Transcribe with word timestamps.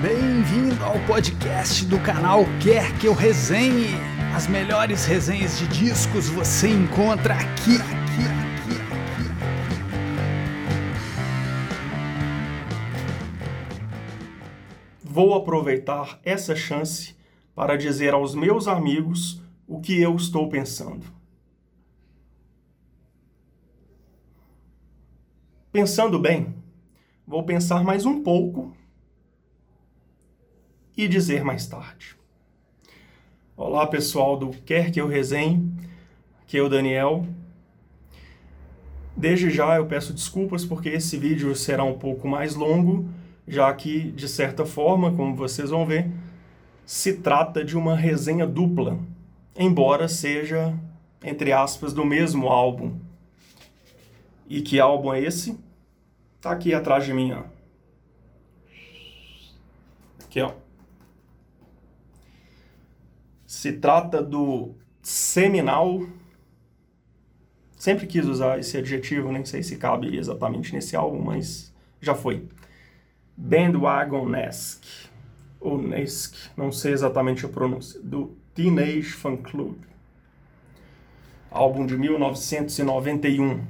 Bem-vindo 0.00 0.84
ao 0.84 0.94
podcast 1.08 1.84
do 1.84 1.98
canal 2.00 2.44
Quer 2.62 2.96
Que 3.00 3.08
Eu 3.08 3.14
Resenhe. 3.14 3.96
As 4.32 4.46
melhores 4.46 5.04
resenhas 5.04 5.58
de 5.58 5.66
discos 5.66 6.28
você 6.28 6.68
encontra 6.68 7.34
aqui, 7.34 7.74
aqui, 7.74 8.22
aqui, 8.30 8.76
aqui. 8.92 9.26
Vou 15.02 15.34
aproveitar 15.34 16.20
essa 16.22 16.54
chance 16.54 17.16
para 17.52 17.76
dizer 17.76 18.14
aos 18.14 18.36
meus 18.36 18.68
amigos 18.68 19.42
o 19.66 19.80
que 19.80 20.00
eu 20.00 20.14
estou 20.14 20.48
pensando. 20.48 21.06
Pensando 25.72 26.20
bem, 26.20 26.54
vou 27.26 27.42
pensar 27.42 27.82
mais 27.82 28.06
um 28.06 28.22
pouco 28.22 28.77
e 30.98 31.06
dizer 31.06 31.44
mais 31.44 31.64
tarde. 31.64 32.16
Olá 33.56 33.86
pessoal 33.86 34.36
do 34.36 34.50
Quer 34.50 34.90
Que 34.90 35.00
Eu 35.00 35.06
Resenhe, 35.06 35.72
aqui 36.42 36.58
é 36.58 36.60
o 36.60 36.68
Daniel. 36.68 37.24
Desde 39.16 39.48
já 39.48 39.76
eu 39.76 39.86
peço 39.86 40.12
desculpas 40.12 40.64
porque 40.64 40.88
esse 40.88 41.16
vídeo 41.16 41.54
será 41.54 41.84
um 41.84 41.96
pouco 41.96 42.26
mais 42.26 42.56
longo, 42.56 43.08
já 43.46 43.72
que, 43.72 44.10
de 44.10 44.28
certa 44.28 44.66
forma, 44.66 45.14
como 45.14 45.36
vocês 45.36 45.70
vão 45.70 45.86
ver, 45.86 46.10
se 46.84 47.18
trata 47.18 47.64
de 47.64 47.78
uma 47.78 47.94
resenha 47.94 48.44
dupla, 48.44 48.98
embora 49.56 50.08
seja, 50.08 50.76
entre 51.22 51.52
aspas, 51.52 51.92
do 51.92 52.04
mesmo 52.04 52.48
álbum. 52.48 52.98
E 54.48 54.62
que 54.62 54.80
álbum 54.80 55.14
é 55.14 55.20
esse? 55.20 55.56
Tá 56.40 56.50
aqui 56.50 56.74
atrás 56.74 57.04
de 57.04 57.14
mim, 57.14 57.34
ó. 57.34 57.44
Aqui, 60.24 60.40
ó. 60.40 60.67
Se 63.58 63.72
trata 63.72 64.22
do 64.22 64.76
seminal. 65.02 66.06
Sempre 67.76 68.06
quis 68.06 68.24
usar 68.24 68.60
esse 68.60 68.76
adjetivo, 68.76 69.32
nem 69.32 69.44
sei 69.44 69.64
se 69.64 69.76
cabe 69.76 70.16
exatamente 70.16 70.72
nesse 70.72 70.94
álbum, 70.94 71.20
mas 71.20 71.74
já 72.00 72.14
foi. 72.14 72.46
Bandwagon-esque, 73.36 75.10
ou 75.58 75.76
Nesque, 75.76 76.38
não 76.56 76.70
sei 76.70 76.92
exatamente 76.92 77.44
a 77.46 77.48
pronúncia, 77.48 78.00
do 78.00 78.36
Teenage 78.54 79.10
Fan 79.10 79.38
Club. 79.38 79.76
Álbum 81.50 81.84
de 81.84 81.98
1991. 81.98 83.66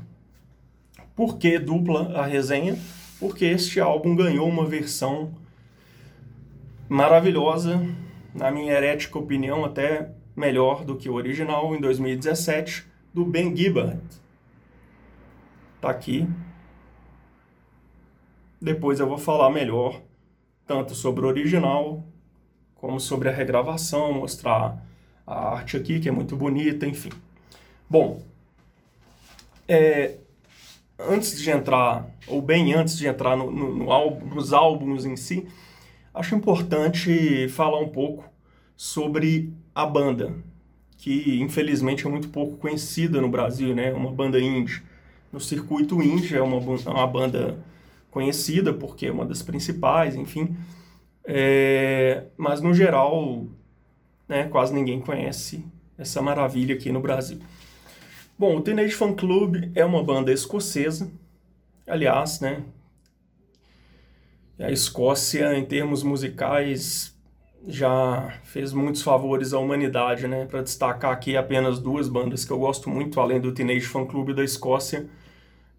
Por 1.16 1.38
que 1.38 1.58
dupla 1.58 2.12
a 2.14 2.26
resenha? 2.26 2.78
Porque 3.18 3.46
este 3.46 3.80
álbum 3.80 4.14
ganhou 4.14 4.46
uma 4.46 4.66
versão 4.66 5.32
maravilhosa 6.90 7.80
na 8.38 8.50
minha 8.50 8.72
herética 8.72 9.18
opinião, 9.18 9.64
até 9.64 10.10
melhor 10.34 10.84
do 10.84 10.96
que 10.96 11.10
o 11.10 11.14
original, 11.14 11.74
em 11.74 11.80
2017, 11.80 12.86
do 13.12 13.24
Ben 13.24 13.54
Gibbard. 13.54 14.00
Tá 15.80 15.90
aqui. 15.90 16.28
Depois 18.60 19.00
eu 19.00 19.08
vou 19.08 19.18
falar 19.18 19.50
melhor, 19.50 20.00
tanto 20.66 20.94
sobre 20.94 21.24
o 21.24 21.28
original, 21.28 22.04
como 22.76 23.00
sobre 23.00 23.28
a 23.28 23.32
regravação, 23.32 24.12
mostrar 24.12 24.84
a 25.26 25.54
arte 25.54 25.76
aqui, 25.76 25.98
que 25.98 26.08
é 26.08 26.12
muito 26.12 26.36
bonita, 26.36 26.86
enfim. 26.86 27.10
Bom, 27.90 28.22
é, 29.66 30.16
antes 30.98 31.40
de 31.40 31.50
entrar, 31.50 32.08
ou 32.26 32.40
bem 32.40 32.72
antes 32.74 32.96
de 32.96 33.06
entrar 33.06 33.36
no, 33.36 33.50
no, 33.50 33.74
no 33.74 33.92
álbum, 33.92 34.34
nos 34.34 34.52
álbuns 34.52 35.04
em 35.04 35.16
si, 35.16 35.48
acho 36.12 36.34
importante 36.34 37.48
falar 37.48 37.80
um 37.80 37.88
pouco 37.88 38.24
sobre 38.76 39.52
a 39.74 39.86
banda, 39.86 40.34
que 40.96 41.40
infelizmente 41.40 42.06
é 42.06 42.10
muito 42.10 42.28
pouco 42.28 42.56
conhecida 42.56 43.20
no 43.20 43.28
Brasil, 43.28 43.74
né? 43.74 43.92
Uma 43.92 44.10
banda 44.12 44.40
indie. 44.40 44.82
No 45.32 45.40
circuito 45.40 46.02
indie 46.02 46.36
é 46.36 46.42
uma, 46.42 46.58
uma 46.58 47.06
banda 47.06 47.58
conhecida 48.10 48.72
porque 48.72 49.06
é 49.06 49.12
uma 49.12 49.26
das 49.26 49.42
principais, 49.42 50.14
enfim. 50.14 50.56
É, 51.24 52.24
mas 52.36 52.60
no 52.60 52.72
geral, 52.72 53.46
né, 54.26 54.44
quase 54.44 54.72
ninguém 54.72 55.00
conhece 55.00 55.64
essa 55.96 56.22
maravilha 56.22 56.74
aqui 56.74 56.90
no 56.90 57.00
Brasil. 57.00 57.38
Bom, 58.38 58.56
o 58.56 58.60
Teenage 58.60 58.94
Fan 58.94 59.14
Club 59.14 59.70
é 59.74 59.84
uma 59.84 60.02
banda 60.02 60.32
escocesa, 60.32 61.10
aliás, 61.86 62.40
né? 62.40 62.62
A 64.58 64.72
Escócia, 64.72 65.56
em 65.56 65.64
termos 65.64 66.02
musicais, 66.02 67.16
já 67.66 68.40
fez 68.44 68.72
muitos 68.72 69.02
favores 69.02 69.52
à 69.52 69.58
humanidade, 69.58 70.26
né? 70.26 70.46
Para 70.46 70.62
destacar 70.62 71.12
aqui 71.12 71.36
apenas 71.36 71.78
duas 71.78 72.08
bandas 72.08 72.44
que 72.44 72.50
eu 72.50 72.58
gosto 72.58 72.90
muito, 72.90 73.20
além 73.20 73.40
do 73.40 73.52
Teenage 73.52 73.86
Fan 73.86 74.04
Club 74.06 74.34
da 74.34 74.42
Escócia. 74.42 75.06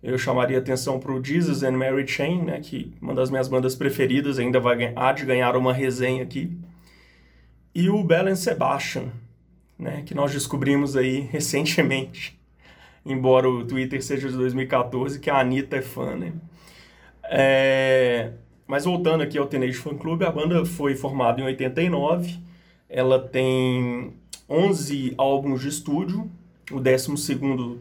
Eu 0.01 0.17
chamaria 0.17 0.57
atenção 0.57 0.97
para 0.97 1.11
o 1.11 1.23
Jesus 1.23 1.61
and 1.61 1.73
Mary 1.73 2.07
Chain, 2.07 2.43
né? 2.43 2.61
Que 2.61 2.93
uma 3.01 3.13
das 3.13 3.29
minhas 3.29 3.49
bandas 3.49 3.75
preferidas, 3.75 4.39
ainda 4.39 4.59
vai 4.59 4.93
há 4.95 5.11
de 5.11 5.25
ganhar 5.25 5.57
uma 5.57 5.73
resenha 5.73 6.23
aqui. 6.23 6.57
E 7.75 7.89
o 7.89 8.01
Bell 8.03 8.27
and 8.27 8.35
Sebastian, 8.35 9.11
né? 9.77 10.03
Que 10.05 10.15
nós 10.15 10.31
descobrimos 10.31 10.95
aí 10.95 11.19
recentemente, 11.31 12.39
embora 13.05 13.49
o 13.49 13.65
Twitter 13.65 14.01
seja 14.01 14.29
de 14.29 14.37
2014, 14.37 15.19
que 15.19 15.29
a 15.29 15.39
Anitta 15.39 15.75
é 15.75 15.81
fã, 15.81 16.15
né? 16.15 16.33
É... 17.23 18.31
Mas 18.69 18.85
voltando 18.85 19.23
aqui 19.23 19.35
ao 19.35 19.47
Teenage 19.47 19.79
Fan 19.79 19.97
Club, 19.97 20.21
a 20.21 20.29
banda 20.29 20.63
foi 20.63 20.93
formada 20.93 21.41
em 21.41 21.43
89. 21.43 22.37
Ela 22.87 23.17
tem 23.17 24.13
11 24.47 25.15
álbuns 25.17 25.61
de 25.61 25.69
estúdio. 25.69 26.29
O 26.71 26.79
12 26.79 27.15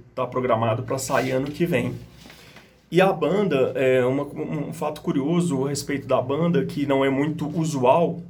está 0.09 0.27
programado 0.27 0.85
para 0.85 0.97
sair 0.97 1.33
ano 1.33 1.49
que 1.49 1.67
vem. 1.67 1.95
E 2.91 3.03
a 3.03 3.13
banda, 3.13 3.71
é 3.75 4.03
uma, 4.03 4.23
um 4.23 4.73
fato 4.73 5.03
curioso 5.03 5.67
a 5.67 5.69
respeito 5.69 6.09
da 6.09 6.23
banda, 6.23 6.65
que 6.65 6.87
não 6.87 7.05
é 7.05 7.11
muito 7.11 7.47
usual, 7.55 8.23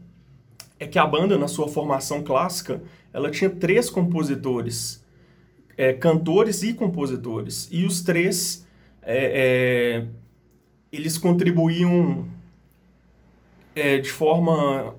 é 0.80 0.86
que 0.88 0.98
a 0.98 1.06
banda, 1.06 1.38
na 1.38 1.46
sua 1.46 1.69
formação 1.69 2.25
clássica, 2.25 2.82
ela 3.12 3.30
tinha 3.30 3.48
três 3.48 3.88
compositores, 3.88 5.00
é, 5.76 5.92
cantores 5.92 6.64
e 6.64 6.75
compositores. 6.75 7.69
E 7.70 7.84
os 7.84 8.00
três, 8.00 8.66
é, 9.00 10.02
é, 10.02 10.06
eles 10.90 11.16
contribuíam 11.16 12.36
é, 13.80 13.98
de 13.98 14.10
forma, 14.10 14.94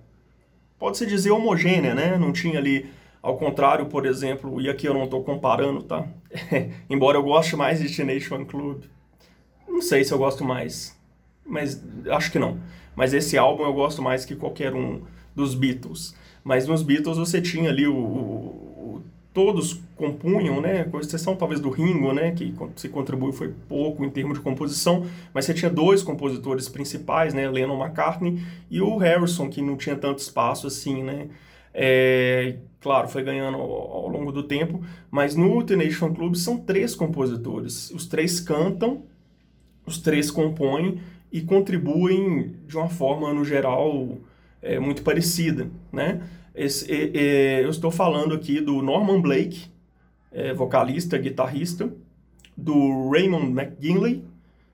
pode-se 0.78 1.06
dizer, 1.06 1.32
homogênea, 1.32 1.94
né? 1.94 2.18
Não 2.18 2.32
tinha 2.32 2.58
ali, 2.60 2.90
ao 3.22 3.38
contrário, 3.38 3.86
por 3.88 4.06
exemplo, 4.06 4.62
e 4.62 4.70
aqui 4.70 4.88
eu 4.88 4.94
não 4.94 5.06
estou 5.06 5.24
comparando, 5.24 5.84
tá? 5.84 6.08
Embora 6.90 7.18
eu 7.18 7.24
goste 7.24 7.56
mais 7.56 7.80
de 7.80 7.96
Teenage 7.96 8.26
Fan 8.26 8.46
Club. 8.46 8.84
Não 9.68 9.82
sei 9.82 10.04
se 10.04 10.12
eu 10.12 10.18
gosto 10.18 10.44
mais, 10.44 10.98
mas 11.46 11.84
acho 12.10 12.32
que 12.32 12.40
não. 12.40 12.60
Mas 12.96 13.14
esse 13.14 13.38
álbum 13.38 13.64
eu 13.64 13.74
gosto 13.74 14.02
mais 14.02 14.26
que 14.26 14.36
qualquer 14.36 14.74
um 14.74 15.02
dos 15.36 15.56
Beatles. 15.56 16.16
Mas 16.44 16.68
nos 16.68 16.82
Beatles 16.82 17.18
você 17.18 17.42
tinha 17.42 17.70
ali 17.70 17.88
o 17.88 18.59
todos 19.40 19.80
compunham, 19.96 20.60
né, 20.60 20.84
com 20.84 21.00
exceção 21.00 21.34
talvez 21.34 21.62
do 21.62 21.70
Ringo, 21.70 22.12
né, 22.12 22.32
que 22.32 22.54
se 22.76 22.90
contribuiu 22.90 23.32
foi 23.32 23.54
pouco 23.70 24.04
em 24.04 24.10
termos 24.10 24.38
de 24.38 24.44
composição, 24.44 25.06
mas 25.34 25.46
você 25.46 25.54
tinha 25.54 25.72
dois 25.72 26.04
compositores 26.04 26.68
principais, 26.68 27.34
né, 27.34 27.50
Lennon 27.50 27.82
McCartney 27.82 28.44
e 28.70 28.82
o 28.82 28.98
Harrison, 28.98 29.50
que 29.50 29.62
não 29.62 29.78
tinha 29.78 29.96
tanto 29.96 30.20
espaço 30.20 30.68
assim, 30.68 31.04
né, 31.04 31.30
é, 31.74 32.58
claro, 32.82 33.08
foi 33.08 33.24
ganhando 33.24 33.56
ao, 33.60 34.10
longo 34.10 34.30
do 34.34 34.44
tempo, 34.44 34.82
mas 35.10 35.38
no 35.38 35.64
Teenage 35.64 35.94
Fan 35.94 36.14
Club 36.14 36.36
são 36.36 36.58
três 36.58 36.94
compositores, 36.94 37.92
os 37.92 38.08
três 38.08 38.42
cantam, 38.42 39.04
os 39.86 40.00
três 40.00 40.30
compõem 40.30 41.00
e 41.32 41.40
contribuem 41.40 42.58
de 42.68 42.76
uma 42.76 42.90
forma, 42.90 43.34
no 43.34 43.46
geral, 43.46 44.18
é, 44.62 44.80
muito 44.80 45.02
parecida, 45.02 45.70
né, 45.94 46.22
esse, 46.60 46.92
é, 46.92 47.18
é, 47.18 47.64
eu 47.64 47.70
estou 47.70 47.90
falando 47.90 48.36
aqui 48.36 48.60
do 48.60 48.82
Norman 48.82 49.22
Blake, 49.22 49.68
é, 50.30 50.54
vocalista, 50.54 51.18
guitarrista, 51.18 51.90
do 52.56 53.10
Raymond 53.10 53.58
McGinley, 53.58 54.26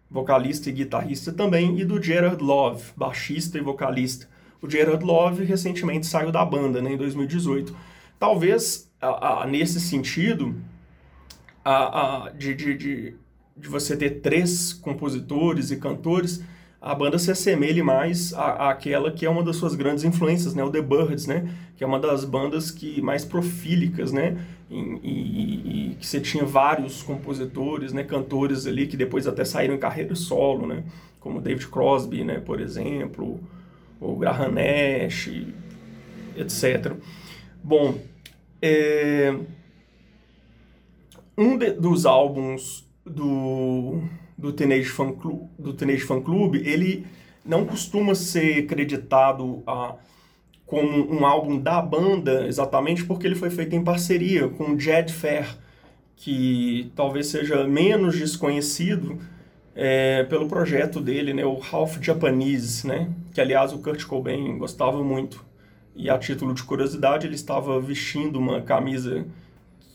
vocalista 0.10 0.68
e 0.70 0.74
guitarrista 0.74 1.32
também, 1.32 1.80
e 1.80 1.86
do 1.86 2.02
Gerard 2.02 2.44
Love, 2.44 2.84
baixista 2.98 3.60
e 3.60 3.62
vocalista. 3.62 4.28
O 4.60 4.68
Gerard 4.68 5.06
Love 5.06 5.46
recentemente 5.46 6.08
saiu 6.08 6.32
da 6.32 6.44
banda, 6.44 6.82
né, 6.82 6.94
em 6.94 6.98
2018. 6.98 7.76
Talvez, 8.18 8.92
a, 9.00 9.44
a, 9.44 9.48
nesse 9.48 9.80
sentido, 9.80 10.56
a, 11.64 12.32
de, 12.36 12.56
de, 12.56 12.76
de, 12.76 13.16
de 13.56 13.70
você 13.70 13.96
ter 13.96 14.22
três 14.22 14.74
compositores 14.74 15.70
e 15.70 15.78
cantores, 15.78 16.44
a 16.81 16.94
banda 16.94 17.18
se 17.18 17.31
assemelhe 17.31 17.81
mais 17.81 18.33
à, 18.33 18.69
àquela 18.69 19.12
que 19.12 19.25
é 19.25 19.30
uma 19.30 19.44
das 19.44 19.56
suas 19.56 19.75
grandes 19.75 20.04
influências, 20.04 20.54
né? 20.54 20.63
O 20.63 20.69
The 20.69 20.81
Birds, 20.81 21.25
né? 21.25 21.50
Que 21.75 21.83
é 21.83 21.88
uma 21.88 22.00
das 22.00 22.24
bandas 22.24 22.69
que 22.69 23.01
mais 23.01 23.25
profílicas, 23.25 24.12
né? 24.12 24.38
E, 24.69 24.77
e, 24.77 25.92
e, 25.92 25.95
que 25.95 26.06
você 26.06 26.19
tinha 26.19 26.45
vários 26.45 27.01
compositores, 27.01 27.94
né? 27.94 28.04
Cantores 28.04 28.68
ali 28.68 28.88
que 28.88 28.98
depois 28.98 29.27
até 29.27 29.44
saíram 29.44 29.75
em 29.75 29.80
carreira 29.80 30.16
solo, 30.16 30.68
né? 30.68 30.83
Como 31.19 31.42
David 31.42 31.68
Crosby, 31.68 32.24
né? 32.24 32.39
Por 32.39 32.60
exemplo. 32.60 33.39
o 34.00 34.16
Graham 34.16 34.51
Nash, 34.51 35.30
etc. 36.38 36.94
Bom, 37.63 37.98
é, 38.62 39.36
um 41.38 41.57
de, 41.57 41.72
dos 41.72 42.06
álbuns 42.06 42.88
do, 43.06 44.01
do, 44.38 44.54
Teenage 44.54 44.90
Fan 44.90 45.12
Club, 45.14 45.50
do 45.58 45.74
Teenage 45.74 46.02
Fan 46.02 46.22
Club, 46.22 46.56
ele 46.56 47.06
não 47.46 47.66
costuma 47.66 48.16
ser 48.16 48.66
creditado 48.66 49.64
a, 49.68 49.96
como 50.66 51.14
um 51.14 51.26
álbum 51.26 51.60
da 51.60 51.82
banda, 51.82 52.48
exatamente 52.48 53.06
porque 53.06 53.28
ele 53.28 53.36
foi 53.36 53.50
feito 53.50 53.76
em 53.76 53.84
parceria 53.84 54.48
com 54.48 54.78
Jed 54.78 55.14
Fair, 55.14 55.58
que 56.16 56.92
talvez 56.96 57.28
seja 57.28 57.68
menos 57.68 58.18
desconhecido 58.18 59.20
é, 59.76 60.24
pelo 60.24 60.48
projeto 60.48 61.02
dele, 61.02 61.34
né, 61.34 61.46
o 61.46 61.60
Half 61.72 62.00
Japanese, 62.02 62.88
né, 62.88 63.10
que 63.34 63.42
aliás 63.42 63.74
o 63.74 63.80
Kurt 63.80 64.04
Cobain 64.06 64.58
gostava 64.58 65.04
muito. 65.04 65.44
E 65.96 66.10
a 66.10 66.18
título 66.18 66.54
de 66.54 66.64
curiosidade, 66.64 67.26
ele 67.26 67.36
estava 67.36 67.80
vestindo 67.80 68.38
uma 68.38 68.62
camisa 68.62 69.26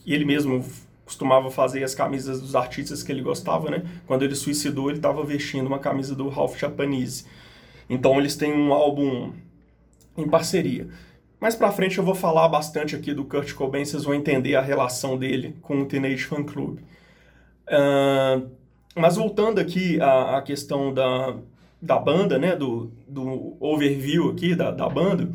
ele 0.07 0.25
mesmo 0.25 0.65
costumava 1.11 1.51
fazer 1.51 1.83
as 1.83 1.93
camisas 1.93 2.41
dos 2.41 2.55
artistas 2.55 3.03
que 3.03 3.11
ele 3.11 3.21
gostava, 3.21 3.69
né? 3.69 3.83
Quando 4.07 4.23
ele 4.23 4.37
suicidou, 4.37 4.89
ele 4.89 4.99
estava 4.99 5.25
vestindo 5.25 5.67
uma 5.67 5.81
camisa 5.81 6.15
do 6.15 6.31
Half 6.31 6.57
Japanese. 6.57 7.27
Então 7.89 8.17
eles 8.17 8.37
têm 8.37 8.53
um 8.53 8.73
álbum 8.73 9.33
em 10.17 10.29
parceria. 10.29 10.89
Mais 11.41 11.57
pra 11.57 11.73
frente 11.73 11.99
eu 11.99 12.05
vou 12.05 12.15
falar 12.15 12.49
bastante 12.49 12.95
aqui 12.95 13.13
do 13.13 13.25
Kurt 13.25 13.53
Cobain, 13.55 13.85
vocês 13.85 14.05
vão 14.05 14.15
entender 14.15 14.55
a 14.55 14.61
relação 14.61 15.19
dele 15.19 15.57
com 15.63 15.83
o 15.83 15.87
Teenage 15.87 16.25
Fan 16.25 16.45
Club. 16.45 16.79
Uh, 17.67 18.49
mas 18.95 19.17
voltando 19.17 19.59
aqui 19.59 20.01
à, 20.01 20.37
à, 20.37 20.43
questão 20.43 20.95
da, 20.95 21.35
da 21.83 21.99
banda, 21.99 22.39
né, 22.39 22.55
do, 22.55 22.93
do 23.09 23.57
overview 23.59 24.31
aqui 24.31 24.55
da, 24.55 24.71
da 24.71 24.89
banda, 24.89 25.29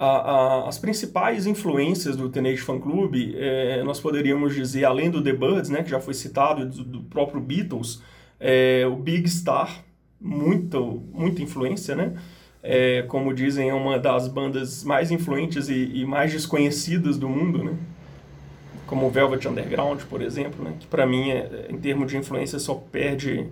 a, 0.00 0.06
a, 0.06 0.68
as 0.68 0.78
principais 0.78 1.46
influências 1.46 2.16
do 2.16 2.30
Teenage 2.30 2.62
Fan 2.62 2.80
Club, 2.80 3.34
é, 3.36 3.82
nós 3.82 4.00
poderíamos 4.00 4.54
dizer, 4.54 4.86
além 4.86 5.10
do 5.10 5.22
The 5.22 5.34
Birds, 5.34 5.68
né, 5.68 5.82
que 5.82 5.90
já 5.90 6.00
foi 6.00 6.14
citado, 6.14 6.64
do, 6.64 6.82
do 6.82 7.00
próprio 7.02 7.38
Beatles, 7.38 8.02
é, 8.40 8.86
o 8.86 8.96
Big 8.96 9.28
Star, 9.28 9.84
muito, 10.18 11.02
muita 11.12 11.42
influência, 11.42 11.94
né? 11.94 12.14
É, 12.62 13.02
como 13.08 13.34
dizem, 13.34 13.68
é 13.68 13.74
uma 13.74 13.98
das 13.98 14.26
bandas 14.26 14.84
mais 14.84 15.10
influentes 15.10 15.68
e, 15.68 15.74
e, 15.94 16.06
mais 16.06 16.32
desconhecidas 16.32 17.18
do 17.18 17.28
mundo, 17.28 17.62
né? 17.62 17.76
Como 18.86 19.06
o 19.06 19.10
Velvet 19.10 19.46
Underground, 19.46 20.00
por 20.04 20.22
exemplo, 20.22 20.64
né? 20.64 20.74
Que 20.80 20.86
para 20.86 21.04
mim, 21.06 21.30
é, 21.30 21.66
em 21.68 21.76
termos 21.76 22.10
de 22.10 22.16
influência, 22.16 22.58
só 22.58 22.74
perde, 22.74 23.46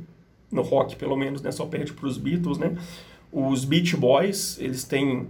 no 0.50 0.62
rock 0.62 0.96
pelo 0.96 1.16
menos, 1.16 1.42
né? 1.42 1.50
Só 1.50 1.66
perde 1.66 1.92
para 1.92 2.06
os 2.06 2.16
Beatles, 2.16 2.56
né? 2.56 2.74
Os 3.30 3.64
Beach 3.66 3.96
Boys, 3.96 4.58
eles 4.58 4.84
têm 4.84 5.26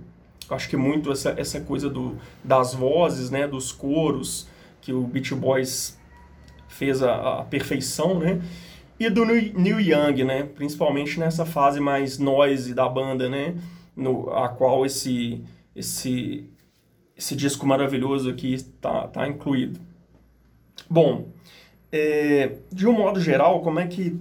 acho 0.50 0.69
que 0.69 0.77
muito 0.77 1.12
essa, 1.12 1.35
essa 1.37 1.61
coisa 1.61 1.89
do, 1.89 2.17
das 2.43 2.75
vozes, 2.75 3.31
né, 3.31 3.47
dos 3.47 3.73
coros, 3.73 4.49
que 4.81 4.93
o 4.93 5.03
Beach 5.03 5.35
Boys 5.35 5.99
fez 6.69 7.03
a, 7.03 7.41
a 7.41 7.45
perfeição, 7.45 8.19
né? 8.19 8.41
E 9.00 9.09
do 9.09 9.25
New 9.25 9.81
Young, 9.81 10.25
né? 10.25 10.43
Principalmente 10.43 11.21
nessa 11.21 11.47
fase 11.47 11.81
mais 11.81 12.19
noise 12.19 12.75
da 12.75 12.89
banda, 12.89 13.29
né? 13.29 13.55
No, 13.97 14.31
a 14.31 14.49
qual 14.49 14.85
esse, 14.85 15.43
esse, 15.75 16.49
esse 17.17 17.37
disco 17.37 17.67
maravilhoso 17.67 18.31
aqui 18.31 18.55
está 18.55 19.06
tá 19.09 19.29
incluído. 19.29 19.81
Bom, 20.91 21.29
é, 21.93 22.56
de 22.73 22.87
um 22.87 22.93
modo 22.93 23.21
geral, 23.21 23.61
como 23.61 23.79
é 23.81 23.87
que 23.87 24.19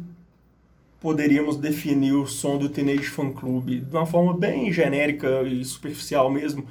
poderíamos 0.99 1.57
definir 1.57 2.13
o 2.13 2.25
som 2.25 2.57
do 2.57 2.69
Teenage 2.69 3.07
Fan 3.07 3.31
Club 3.31 3.81
de 3.81 3.95
uma 3.95 4.05
forma 4.05 4.35
bem 4.35 4.71
genérica 4.71 5.43
e 5.43 5.63
superficial 5.63 6.29
mesmo. 6.29 6.67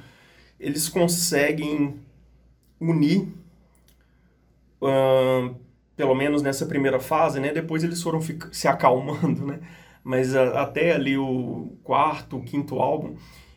Eles 0.59 0.89
conseguem 0.89 1.95
unir, 2.79 3.27
uh, 4.81 5.55
pelo 5.95 6.15
menos 6.15 6.41
nessa 6.41 6.65
primeira 6.65 6.99
fase, 6.99 7.39
né? 7.39 7.53
Depois 7.53 7.83
eles 7.83 8.01
foram 8.01 8.19
se 8.51 8.67
acalmando, 8.67 9.45
né? 9.47 9.59
Mas 10.03 10.35
até 10.35 10.93
ali 10.93 11.17
o 11.17 11.77
quarto, 11.83 12.39
quinto 12.41 12.79
álbum, 12.79 13.15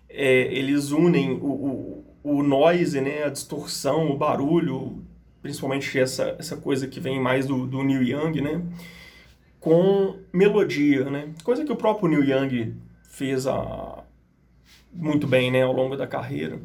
é, 0.09 0.53
eles 0.53 0.91
unem 0.91 1.33
o, 1.33 1.47
o, 1.47 2.05
o 2.25 2.43
noise, 2.43 3.01
né? 3.01 3.25
A 3.25 3.29
distorção, 3.29 4.11
o 4.11 4.17
barulho, 4.17 5.05
principalmente 5.43 5.99
essa, 5.99 6.37
essa 6.39 6.57
coisa 6.57 6.89
que 6.89 7.01
vem 7.01 7.21
mais 7.21 7.47
do, 7.47 7.67
do 7.67 7.83
Neil 7.83 8.03
Young, 8.03 8.41
né? 8.41 8.63
Com 9.61 10.19
melodia, 10.33 11.09
né? 11.11 11.33
Coisa 11.45 11.65
que 11.65 11.73
o 11.73 11.77
próprio 11.77 12.09
Neil 12.09 12.25
Young 12.25 12.75
fez 13.05 13.47
a... 13.47 14.03
muito 14.93 15.27
bem, 15.27 15.51
né, 15.51 15.63
ao 15.63 15.73
longo 15.73 15.97
da 15.97 16.07
carreira. 16.07 16.61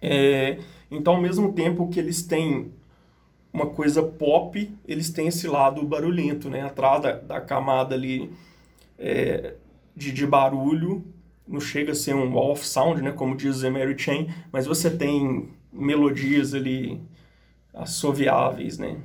É... 0.00 0.58
Então, 0.90 1.16
ao 1.16 1.20
mesmo 1.20 1.52
tempo 1.52 1.88
que 1.88 1.98
eles 1.98 2.22
têm 2.22 2.72
uma 3.52 3.66
coisa 3.66 4.02
pop, 4.02 4.72
eles 4.86 5.10
têm 5.10 5.26
esse 5.26 5.48
lado 5.48 5.82
barulhento, 5.82 6.48
né? 6.48 6.62
Atrás 6.62 7.02
da, 7.02 7.12
da 7.12 7.40
camada 7.40 7.94
ali 7.94 8.30
é... 8.96 9.54
de, 9.96 10.12
de 10.12 10.26
barulho, 10.26 11.04
não 11.46 11.60
chega 11.60 11.92
a 11.92 11.94
ser 11.96 12.14
um 12.14 12.32
wall 12.32 12.52
of 12.52 12.64
sound, 12.64 13.02
né, 13.02 13.10
como 13.10 13.34
diz 13.34 13.62
Mary 13.64 13.98
Chain, 13.98 14.28
mas 14.52 14.66
você 14.66 14.90
tem 14.90 15.48
melodias 15.72 16.54
ali 16.54 17.00
assoviáveis, 17.72 18.78
né? 18.78 18.98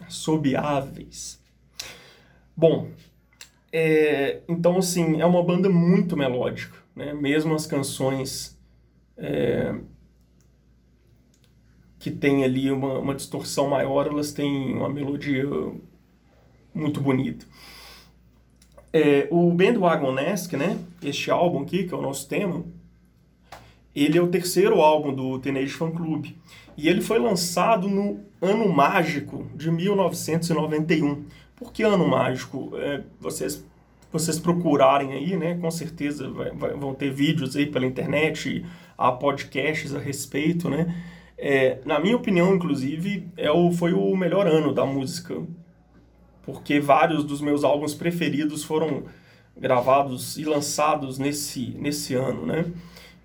Assobiáveis. 0.00 1.39
Bom, 2.60 2.90
é, 3.72 4.42
então 4.46 4.76
assim, 4.76 5.18
é 5.18 5.24
uma 5.24 5.42
banda 5.42 5.70
muito 5.70 6.14
melódica, 6.14 6.76
né? 6.94 7.14
Mesmo 7.14 7.54
as 7.54 7.66
canções 7.66 8.54
é, 9.16 9.74
que 11.98 12.10
tem 12.10 12.44
ali 12.44 12.70
uma, 12.70 12.98
uma 12.98 13.14
distorção 13.14 13.66
maior, 13.66 14.08
elas 14.08 14.30
têm 14.32 14.74
uma 14.74 14.90
melodia 14.90 15.42
muito 16.74 17.00
bonita. 17.00 17.46
É, 18.92 19.26
o 19.30 19.50
Bandwagon-esque, 19.52 20.54
né? 20.54 20.78
Este 21.02 21.30
álbum 21.30 21.62
aqui, 21.62 21.84
que 21.84 21.94
é 21.94 21.96
o 21.96 22.02
nosso 22.02 22.28
tema, 22.28 22.62
ele 23.96 24.18
é 24.18 24.22
o 24.22 24.28
terceiro 24.28 24.82
álbum 24.82 25.14
do 25.14 25.38
Teenage 25.38 25.72
Fan 25.72 25.92
Club. 25.92 26.26
E 26.80 26.88
ele 26.88 27.02
foi 27.02 27.18
lançado 27.18 27.88
no 27.88 28.20
ano 28.40 28.66
mágico 28.66 29.46
de 29.54 29.70
1991. 29.70 31.26
Por 31.54 31.74
que 31.74 31.82
ano 31.82 32.08
mágico? 32.08 32.72
É, 32.74 33.02
vocês, 33.20 33.62
vocês 34.10 34.38
procurarem 34.38 35.12
aí, 35.12 35.36
né? 35.36 35.58
Com 35.60 35.70
certeza 35.70 36.30
vai, 36.30 36.50
vai, 36.52 36.70
vão 36.70 36.94
ter 36.94 37.10
vídeos 37.12 37.54
aí 37.54 37.66
pela 37.66 37.84
internet, 37.84 38.64
há 38.96 39.12
podcasts 39.12 39.94
a 39.94 39.98
respeito, 39.98 40.70
né? 40.70 40.96
É, 41.36 41.80
na 41.84 42.00
minha 42.00 42.16
opinião, 42.16 42.54
inclusive, 42.54 43.28
é 43.36 43.50
o, 43.50 43.70
foi 43.70 43.92
o 43.92 44.16
melhor 44.16 44.46
ano 44.46 44.72
da 44.72 44.86
música. 44.86 45.36
Porque 46.42 46.80
vários 46.80 47.24
dos 47.24 47.42
meus 47.42 47.62
álbuns 47.62 47.94
preferidos 47.94 48.64
foram 48.64 49.02
gravados 49.54 50.38
e 50.38 50.46
lançados 50.46 51.18
nesse, 51.18 51.76
nesse 51.78 52.14
ano, 52.14 52.46
né? 52.46 52.64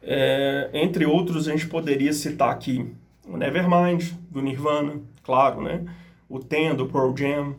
É, 0.03 0.71
entre 0.73 1.05
outros, 1.05 1.47
a 1.47 1.51
gente 1.53 1.67
poderia 1.67 2.11
citar 2.11 2.49
aqui 2.49 2.93
o 3.27 3.37
Nevermind, 3.37 4.13
do 4.29 4.41
Nirvana, 4.41 5.01
claro, 5.23 5.61
né? 5.61 5.85
O 6.29 6.39
Ten, 6.39 6.75
do 6.75 6.87
Pearl 6.87 7.15
Jam, 7.15 7.55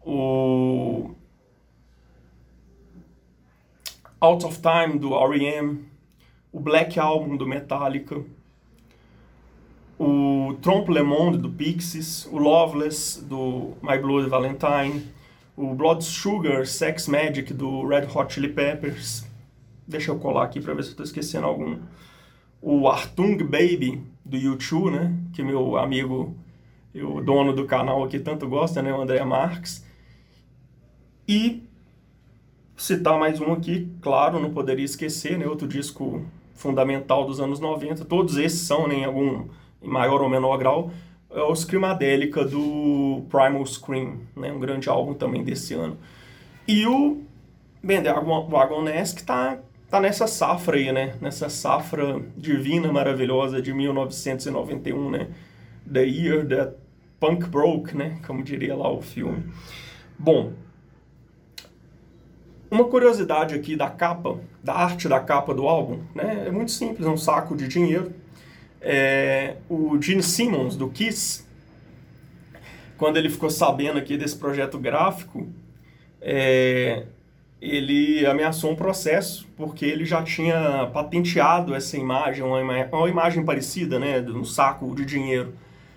o 0.00 1.14
Out 4.20 4.44
of 4.46 4.60
Time 4.60 4.98
do 4.98 5.14
R.E.M., 5.14 5.84
o 6.52 6.60
Black 6.60 6.98
Album 6.98 7.36
do 7.36 7.46
Metallica, 7.46 8.22
o 9.98 10.56
Trompe 10.60 10.92
Le 10.92 11.02
Monde 11.02 11.38
do 11.38 11.50
Pixies, 11.50 12.26
o 12.26 12.38
Loveless 12.38 13.22
do 13.24 13.74
My 13.82 13.98
Bloody 13.98 14.28
Valentine, 14.28 15.06
o 15.56 15.74
Blood 15.74 16.04
Sugar 16.04 16.66
Sex 16.66 17.06
Magic 17.06 17.52
do 17.54 17.86
Red 17.86 18.06
Hot 18.14 18.32
Chili 18.32 18.48
Peppers. 18.48 19.26
Deixa 19.86 20.10
eu 20.10 20.18
colar 20.18 20.44
aqui 20.44 20.60
para 20.60 20.74
ver 20.74 20.82
se 20.82 20.90
eu 20.90 20.96
tô 20.96 21.02
esquecendo 21.02 21.46
algum. 21.46 21.78
O 22.60 22.88
Artung 22.88 23.36
Baby 23.44 24.02
do 24.24 24.36
U2, 24.36 24.90
né? 24.90 25.14
Que 25.32 25.42
meu 25.42 25.76
amigo, 25.76 26.34
o 26.94 27.20
dono 27.20 27.52
do 27.52 27.66
canal 27.66 28.02
aqui 28.02 28.18
tanto 28.18 28.48
gosta, 28.48 28.80
né? 28.80 28.92
O 28.92 29.00
André 29.00 29.24
Marques. 29.24 29.84
E 31.28 31.62
citar 32.76 33.18
mais 33.18 33.40
um 33.40 33.52
aqui, 33.52 33.88
claro, 34.00 34.40
não 34.40 34.50
poderia 34.52 34.84
esquecer, 34.84 35.38
né, 35.38 35.46
outro 35.46 35.66
disco 35.66 36.22
fundamental 36.54 37.24
dos 37.24 37.40
anos 37.40 37.60
90, 37.60 38.04
todos 38.04 38.36
esses 38.36 38.60
são 38.60 38.86
né, 38.86 38.96
em 38.96 39.04
algum 39.04 39.46
em 39.82 39.88
maior 39.88 40.22
ou 40.22 40.28
menor 40.28 40.56
grau, 40.56 40.90
é 41.30 41.40
o 41.40 41.54
Screamadélica 41.54 42.44
do 42.44 43.22
Primal 43.28 43.64
Scream, 43.66 44.18
né, 44.36 44.52
um 44.52 44.58
grande 44.58 44.88
álbum 44.88 45.14
também 45.14 45.44
desse 45.44 45.74
ano. 45.74 45.96
E 46.66 46.86
o 46.86 47.22
Ben 47.82 48.02
The 48.02 48.12
Wagonesque 48.12 49.24
tá, 49.94 50.00
nessa 50.00 50.26
safra 50.26 50.76
aí, 50.76 50.90
né, 50.90 51.14
nessa 51.20 51.48
safra 51.48 52.20
divina, 52.36 52.92
maravilhosa 52.92 53.62
de 53.62 53.72
1991, 53.72 55.10
né, 55.10 55.28
The 55.90 56.04
Year 56.04 56.46
That 56.48 56.76
Punk 57.20 57.46
Broke, 57.46 57.96
né, 57.96 58.18
como 58.26 58.42
diria 58.42 58.74
lá 58.74 58.90
o 58.90 59.00
filme. 59.00 59.44
Bom, 60.18 60.52
uma 62.70 62.84
curiosidade 62.84 63.54
aqui 63.54 63.76
da 63.76 63.88
capa 63.88 64.40
da 64.62 64.74
arte 64.74 65.08
da 65.08 65.20
capa 65.20 65.54
do 65.54 65.68
álbum, 65.68 66.00
né? 66.14 66.44
É 66.48 66.50
muito 66.50 66.72
simples, 66.72 67.06
é 67.06 67.10
um 67.10 67.16
saco 67.16 67.54
de 67.54 67.68
dinheiro. 67.68 68.12
É, 68.80 69.56
o 69.68 70.00
Gene 70.00 70.22
Simmons, 70.22 70.74
do 70.76 70.88
Kiss, 70.88 71.46
quando 72.96 73.16
ele 73.16 73.28
ficou 73.28 73.50
sabendo 73.50 73.98
aqui 73.98 74.16
desse 74.16 74.36
projeto 74.36 74.78
gráfico, 74.78 75.46
é, 76.20 77.04
ele 77.64 78.26
ameaçou 78.26 78.70
um 78.70 78.76
processo, 78.76 79.46
porque 79.56 79.86
ele 79.86 80.04
já 80.04 80.22
tinha 80.22 80.90
patenteado 80.92 81.74
essa 81.74 81.96
imagem, 81.96 82.44
uma, 82.44 82.60
ima 82.60 82.88
uma 82.92 83.08
imagem 83.08 83.44
parecida, 83.44 83.98
né, 83.98 84.20
um 84.20 84.44
saco 84.44 84.94
de 84.94 85.04
dinheiro. 85.04 85.54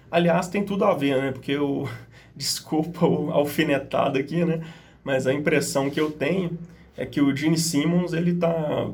Aliás, 0.10 0.48
tem 0.48 0.64
tudo 0.64 0.86
a 0.86 0.94
ver, 0.94 1.22
né, 1.22 1.32
porque 1.32 1.52
eu, 1.52 1.88
desculpa 2.36 3.06
o 3.06 3.32
alfinetado 3.32 4.18
aqui, 4.18 4.46
né, 4.46 4.62
mas 5.04 5.28
a 5.28 5.34
impressão 5.34 5.90
que 5.90 6.00
eu 6.00 6.10
tenho 6.10 6.58
é 6.96 7.06
que 7.06 7.22
o 7.22 7.36
Gene 7.36 7.58
Simmons, 7.58 8.14
ele 8.14 8.36
tá, 8.36 8.90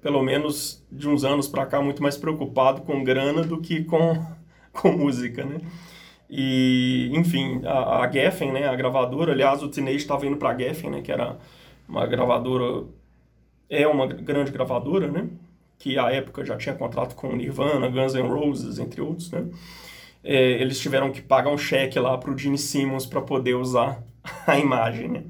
pelo 0.00 0.22
menos 0.22 0.84
de 0.90 1.08
uns 1.08 1.24
anos 1.24 1.48
para 1.48 1.66
cá, 1.66 1.82
muito 1.82 2.02
mais 2.02 2.16
preocupado 2.16 2.82
com 2.82 3.02
grana 3.02 3.42
do 3.42 3.60
que 3.60 3.82
com, 3.84 4.24
com 4.72 4.92
música, 4.92 5.44
né. 5.44 5.60
E, 6.30 7.10
enfim, 7.12 7.60
a, 7.66 8.04
a 8.04 8.10
Geffen, 8.10 8.52
né, 8.52 8.68
a 8.68 8.74
gravadora, 8.76 9.32
aliás, 9.32 9.62
o 9.62 9.68
Teenage 9.68 9.96
estava 9.96 10.26
indo 10.26 10.36
para 10.36 10.50
a 10.50 10.56
Geffen, 10.56 10.90
né, 10.90 11.02
que 11.02 11.12
era 11.12 11.36
uma 11.92 12.06
gravadora, 12.06 12.86
é 13.68 13.86
uma 13.86 14.06
grande 14.06 14.50
gravadora, 14.50 15.08
né? 15.08 15.28
Que 15.78 15.98
à 15.98 16.10
época 16.10 16.44
já 16.44 16.56
tinha 16.56 16.74
contrato 16.74 17.14
com 17.14 17.36
Nirvana, 17.36 17.88
Guns 17.88 18.14
N' 18.14 18.28
Roses, 18.28 18.78
entre 18.78 19.02
outros, 19.02 19.30
né? 19.30 19.44
É, 20.24 20.52
eles 20.62 20.80
tiveram 20.80 21.12
que 21.12 21.20
pagar 21.20 21.50
um 21.50 21.58
cheque 21.58 21.98
lá 21.98 22.16
para 22.16 22.30
o 22.30 22.38
Gene 22.38 22.56
Simmons 22.56 23.04
para 23.04 23.20
poder 23.20 23.54
usar 23.54 24.02
a 24.46 24.58
imagem, 24.58 25.08
né? 25.08 25.24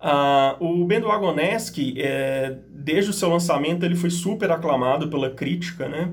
Ah, 0.00 0.56
o 0.60 0.84
Bendo 0.84 1.10
Agoneschi, 1.10 1.94
é, 2.00 2.56
desde 2.70 3.10
o 3.10 3.14
seu 3.14 3.28
lançamento, 3.28 3.84
ele 3.84 3.96
foi 3.96 4.10
super 4.10 4.50
aclamado 4.50 5.08
pela 5.08 5.30
crítica, 5.30 5.88
né? 5.88 6.12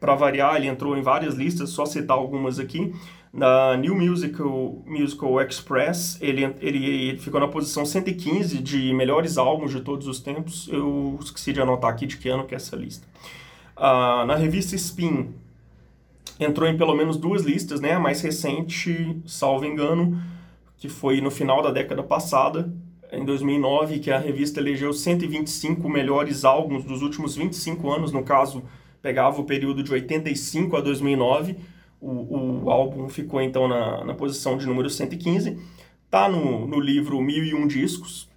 Para 0.00 0.14
variar, 0.14 0.56
ele 0.56 0.68
entrou 0.68 0.96
em 0.96 1.02
várias 1.02 1.34
listas, 1.34 1.70
só 1.70 1.84
citar 1.84 2.16
algumas 2.16 2.58
aqui. 2.58 2.94
Na 3.32 3.76
New 3.76 3.94
Musical, 3.94 4.82
Musical 4.86 5.40
Express, 5.42 6.18
ele, 6.20 6.44
ele, 6.60 6.84
ele, 6.84 7.18
ficou 7.18 7.38
na 7.38 7.48
posição 7.48 7.84
115 7.84 8.58
de 8.58 8.92
melhores 8.94 9.36
álbuns 9.36 9.70
de 9.70 9.80
todos 9.80 10.06
os 10.06 10.20
tempos. 10.20 10.68
Eu 10.72 11.18
esqueci 11.22 11.52
de 11.52 11.60
anotar 11.60 11.90
aqui 11.90 12.06
de 12.06 12.16
que 12.16 12.28
ano 12.28 12.46
que 12.46 12.54
é 12.54 12.56
essa 12.56 12.74
lista. 12.74 13.06
Uh, 13.76 14.24
na 14.24 14.34
revista 14.34 14.74
Spin, 14.74 15.34
entrou 16.40 16.68
em 16.68 16.76
pelo 16.76 16.94
menos 16.94 17.16
duas 17.16 17.42
listas, 17.42 17.80
né? 17.80 17.92
A 17.92 18.00
mais 18.00 18.22
recente, 18.22 19.20
salvo 19.26 19.66
engano, 19.66 20.20
que 20.78 20.88
foi 20.88 21.20
no 21.20 21.30
final 21.30 21.62
da 21.62 21.70
década 21.70 22.02
passada, 22.02 22.72
em 23.12 23.24
2009, 23.24 24.00
que 24.00 24.10
a 24.10 24.18
revista 24.18 24.60
elegeu 24.60 24.92
125 24.92 25.88
melhores 25.88 26.44
álbuns 26.44 26.84
dos 26.84 27.02
últimos 27.02 27.36
25 27.36 27.90
anos, 27.90 28.12
no 28.12 28.22
caso, 28.22 28.62
pegava 29.02 29.40
o 29.40 29.44
período 29.44 29.82
de 29.82 29.92
85 29.92 30.76
a 30.76 30.80
2009 30.80 31.56
o, 32.00 32.64
o 32.64 32.70
álbum 32.70 33.08
ficou 33.08 33.40
então 33.40 33.66
na, 33.66 34.04
na 34.04 34.14
posição 34.14 34.56
de 34.56 34.66
número 34.66 34.88
115. 34.88 35.58
Tá 36.10 36.28
no, 36.28 36.66
no 36.66 36.80
livro 36.80 37.20
Mil 37.20 37.44
e 37.44 37.54
Um 37.54 37.66
Discos. 37.66 38.28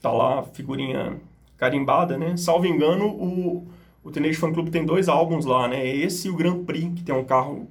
Tá 0.00 0.12
lá, 0.12 0.42
figurinha 0.42 1.20
carimbada, 1.56 2.16
né? 2.16 2.36
Salvo 2.36 2.66
engano, 2.66 3.08
o, 3.08 3.66
o 4.04 4.10
Teenage 4.10 4.38
Fan 4.38 4.52
Club 4.52 4.68
tem 4.70 4.86
dois 4.86 5.08
álbuns 5.08 5.44
lá, 5.44 5.66
né? 5.66 5.84
Esse 5.86 6.28
e 6.28 6.30
o 6.30 6.36
Grand 6.36 6.64
Prix, 6.64 6.94
que 6.94 7.02
tem 7.02 7.14
um 7.14 7.24
carro 7.24 7.68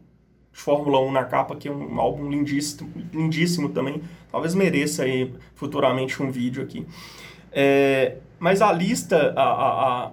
de 0.52 0.60
Fórmula 0.60 1.00
1 1.00 1.12
na 1.12 1.24
capa, 1.24 1.56
que 1.56 1.68
é 1.68 1.72
um 1.72 2.00
álbum 2.00 2.30
lindíssimo, 2.30 2.92
lindíssimo 3.14 3.70
também. 3.70 4.02
Talvez 4.32 4.54
mereça 4.54 5.04
aí 5.04 5.32
futuramente 5.56 6.22
um 6.22 6.30
vídeo 6.30 6.62
aqui. 6.62 6.86
É, 7.52 8.18
mas 8.40 8.62
a 8.62 8.74
lista, 8.74 9.34
a, 9.38 9.44
a, 9.44 10.06
a, 10.08 10.12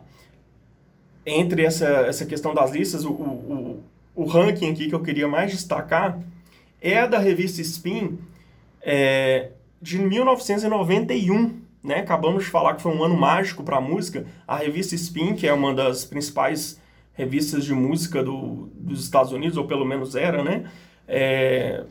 entre 1.27 1.65
essa, 1.65 1.87
essa 1.87 2.25
questão 2.25 2.55
das 2.55 2.71
listas, 2.71 3.05
o, 3.05 3.11
o, 3.11 3.83
o 4.15 4.25
ranking 4.25 4.71
aqui 4.71 4.89
que 4.89 4.95
eu 4.95 5.03
queria 5.03 5.27
mais 5.27 5.51
destacar 5.51 6.19
é 6.81 6.99
a 6.99 7.07
da 7.07 7.19
revista 7.19 7.61
Spin 7.61 8.19
é, 8.83 9.51
de 9.81 9.99
1991. 9.99 11.63
Né? 11.83 11.97
Acabamos 11.97 12.45
de 12.45 12.51
falar 12.51 12.75
que 12.75 12.83
foi 12.83 12.95
um 12.95 13.03
ano 13.03 13.17
mágico 13.17 13.63
para 13.63 13.79
a 13.79 13.81
música. 13.81 14.27
A 14.47 14.57
revista 14.57 14.95
Spin, 14.95 15.35
que 15.35 15.47
é 15.47 15.53
uma 15.53 15.75
das 15.75 16.05
principais 16.05 16.81
revistas 17.15 17.65
de 17.65 17.73
música 17.73 18.23
do, 18.23 18.69
dos 18.75 19.03
Estados 19.05 19.33
Unidos, 19.33 19.57
ou 19.57 19.67
pelo 19.67 19.85
menos 19.85 20.15
era, 20.15 20.43
né? 20.43 20.71
É, 21.07 21.85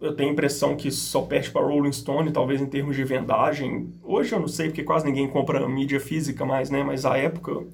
eu 0.00 0.14
tenho 0.14 0.30
a 0.30 0.32
impressão 0.32 0.76
que 0.76 0.90
só 0.90 1.22
perde 1.22 1.50
para 1.50 1.62
Rolling 1.62 1.92
Stone, 1.92 2.30
talvez 2.30 2.60
em 2.60 2.66
termos 2.66 2.94
de 2.94 3.04
vendagem. 3.04 3.92
Hoje 4.02 4.32
eu 4.32 4.40
não 4.40 4.48
sei, 4.48 4.68
porque 4.68 4.82
quase 4.82 5.06
ninguém 5.06 5.28
compra 5.28 5.66
mídia 5.68 5.98
física 5.98 6.44
mais, 6.44 6.70
né? 6.70 6.82
Mas 6.82 7.04
à 7.04 7.16
época, 7.16 7.64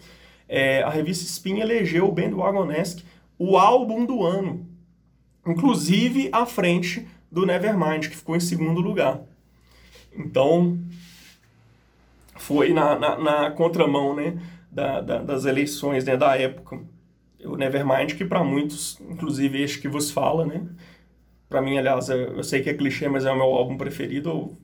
é, 0.48 0.82
a 0.82 0.90
revista 0.90 1.24
Spin 1.24 1.58
elegeu 1.58 2.06
o 2.06 2.12
Bandwagonesque 2.12 3.04
o 3.42 3.56
álbum 3.56 4.04
do 4.04 4.22
ano, 4.22 4.68
inclusive 5.46 6.28
à 6.30 6.44
frente 6.44 7.08
do 7.32 7.46
Nevermind, 7.46 8.10
que 8.10 8.16
ficou 8.16 8.36
em 8.36 8.40
segundo 8.40 8.82
lugar. 8.82 9.22
Então, 10.14 10.78
foi 12.36 12.74
na, 12.74 12.98
na, 12.98 13.18
na 13.18 13.50
contramão 13.50 14.14
né, 14.14 14.38
da, 14.70 15.00
da, 15.00 15.22
das 15.22 15.46
eleições 15.46 16.04
né, 16.04 16.18
da 16.18 16.36
época. 16.36 16.80
O 17.42 17.56
Nevermind, 17.56 18.12
que 18.12 18.26
para 18.26 18.44
muitos, 18.44 19.00
inclusive 19.08 19.62
este 19.62 19.80
que 19.80 19.88
vos 19.88 20.10
fala, 20.10 20.44
né? 20.44 20.62
Para 21.48 21.62
mim, 21.62 21.78
aliás, 21.78 22.10
eu 22.10 22.44
sei 22.44 22.60
que 22.60 22.68
é 22.68 22.74
clichê, 22.74 23.08
mas 23.08 23.24
é 23.24 23.32
o 23.32 23.36
meu 23.36 23.46
álbum 23.46 23.78
preferido. 23.78 24.54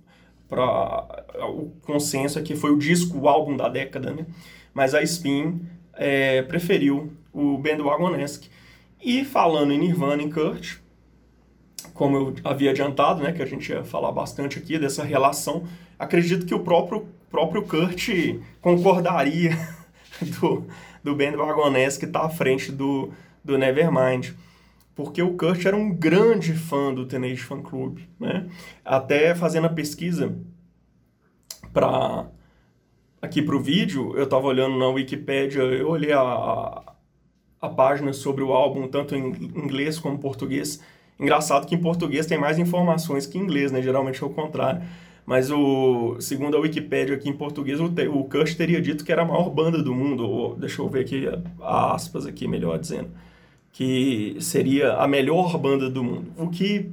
Para 0.46 1.24
o 1.48 1.72
consenso 1.80 2.38
é 2.38 2.42
que 2.42 2.54
foi 2.54 2.70
o 2.72 2.78
disco, 2.78 3.18
o 3.18 3.26
álbum 3.26 3.56
da 3.56 3.70
década, 3.70 4.12
né? 4.12 4.26
Mas 4.74 4.94
a 4.94 5.02
Spin 5.02 5.62
é, 5.94 6.42
preferiu 6.42 7.10
o 7.32 7.56
Bandwagonesque. 7.56 8.50
E 9.00 9.24
falando 9.24 9.72
em 9.72 9.78
Nirvana 9.78 10.22
e 10.22 10.30
Kurt, 10.30 10.78
como 11.94 12.16
eu 12.16 12.34
havia 12.44 12.70
adiantado, 12.70 13.22
né, 13.22 13.32
que 13.32 13.42
a 13.42 13.46
gente 13.46 13.70
ia 13.70 13.84
falar 13.84 14.12
bastante 14.12 14.58
aqui 14.58 14.78
dessa 14.78 15.04
relação, 15.04 15.64
acredito 15.98 16.46
que 16.46 16.54
o 16.54 16.60
próprio, 16.60 17.06
próprio 17.30 17.62
Kurt 17.62 18.08
concordaria 18.60 19.56
do, 20.40 20.66
do 21.02 21.14
Bandwagonesque 21.14 22.00
que 22.00 22.06
está 22.06 22.24
à 22.24 22.28
frente 22.28 22.72
do, 22.72 23.12
do 23.44 23.56
Nevermind. 23.56 24.30
Porque 24.94 25.20
o 25.20 25.36
Kurt 25.36 25.64
era 25.66 25.76
um 25.76 25.92
grande 25.92 26.54
fã 26.54 26.92
do 26.92 27.04
Teenage 27.04 27.42
Fan 27.42 27.60
Club. 27.60 27.98
Né? 28.18 28.48
Até 28.84 29.34
fazendo 29.34 29.66
a 29.66 29.70
pesquisa 29.70 30.34
para 31.72 32.26
aqui 33.20 33.42
para 33.42 33.56
o 33.56 33.60
vídeo, 33.60 34.16
eu 34.16 34.24
estava 34.24 34.46
olhando 34.46 34.78
na 34.78 34.88
Wikipedia, 34.88 35.62
eu 35.62 35.88
olhei 35.88 36.12
a, 36.12 36.82
a 37.60 37.68
página 37.68 38.12
sobre 38.12 38.42
o 38.42 38.52
álbum, 38.52 38.86
tanto 38.88 39.14
em 39.14 39.28
inglês 39.54 39.98
como 39.98 40.14
em 40.14 40.18
português. 40.18 40.80
Engraçado 41.18 41.66
que 41.66 41.74
em 41.74 41.80
português 41.80 42.26
tem 42.26 42.38
mais 42.38 42.58
informações 42.58 43.26
que 43.26 43.38
em 43.38 43.42
inglês, 43.42 43.72
né? 43.72 43.80
Geralmente 43.80 44.22
é 44.22 44.26
o 44.26 44.30
contrário. 44.30 44.82
Mas 45.24 45.50
o 45.50 46.20
segundo 46.20 46.56
a 46.56 46.60
Wikipedia 46.60 47.16
aqui 47.16 47.28
em 47.28 47.32
português, 47.32 47.80
o, 47.80 47.86
o 47.86 48.24
Kush 48.24 48.54
teria 48.54 48.80
dito 48.80 49.04
que 49.04 49.10
era 49.10 49.22
a 49.22 49.24
maior 49.24 49.50
banda 49.50 49.82
do 49.82 49.92
mundo, 49.92 50.28
ou, 50.28 50.54
deixa 50.54 50.80
eu 50.80 50.88
ver 50.88 51.00
aqui, 51.00 51.26
aspas 51.60 52.26
aqui, 52.26 52.46
melhor 52.46 52.78
dizendo, 52.78 53.10
que 53.72 54.36
seria 54.40 54.94
a 54.94 55.08
melhor 55.08 55.58
banda 55.58 55.90
do 55.90 56.04
mundo, 56.04 56.30
o 56.38 56.48
que 56.48 56.92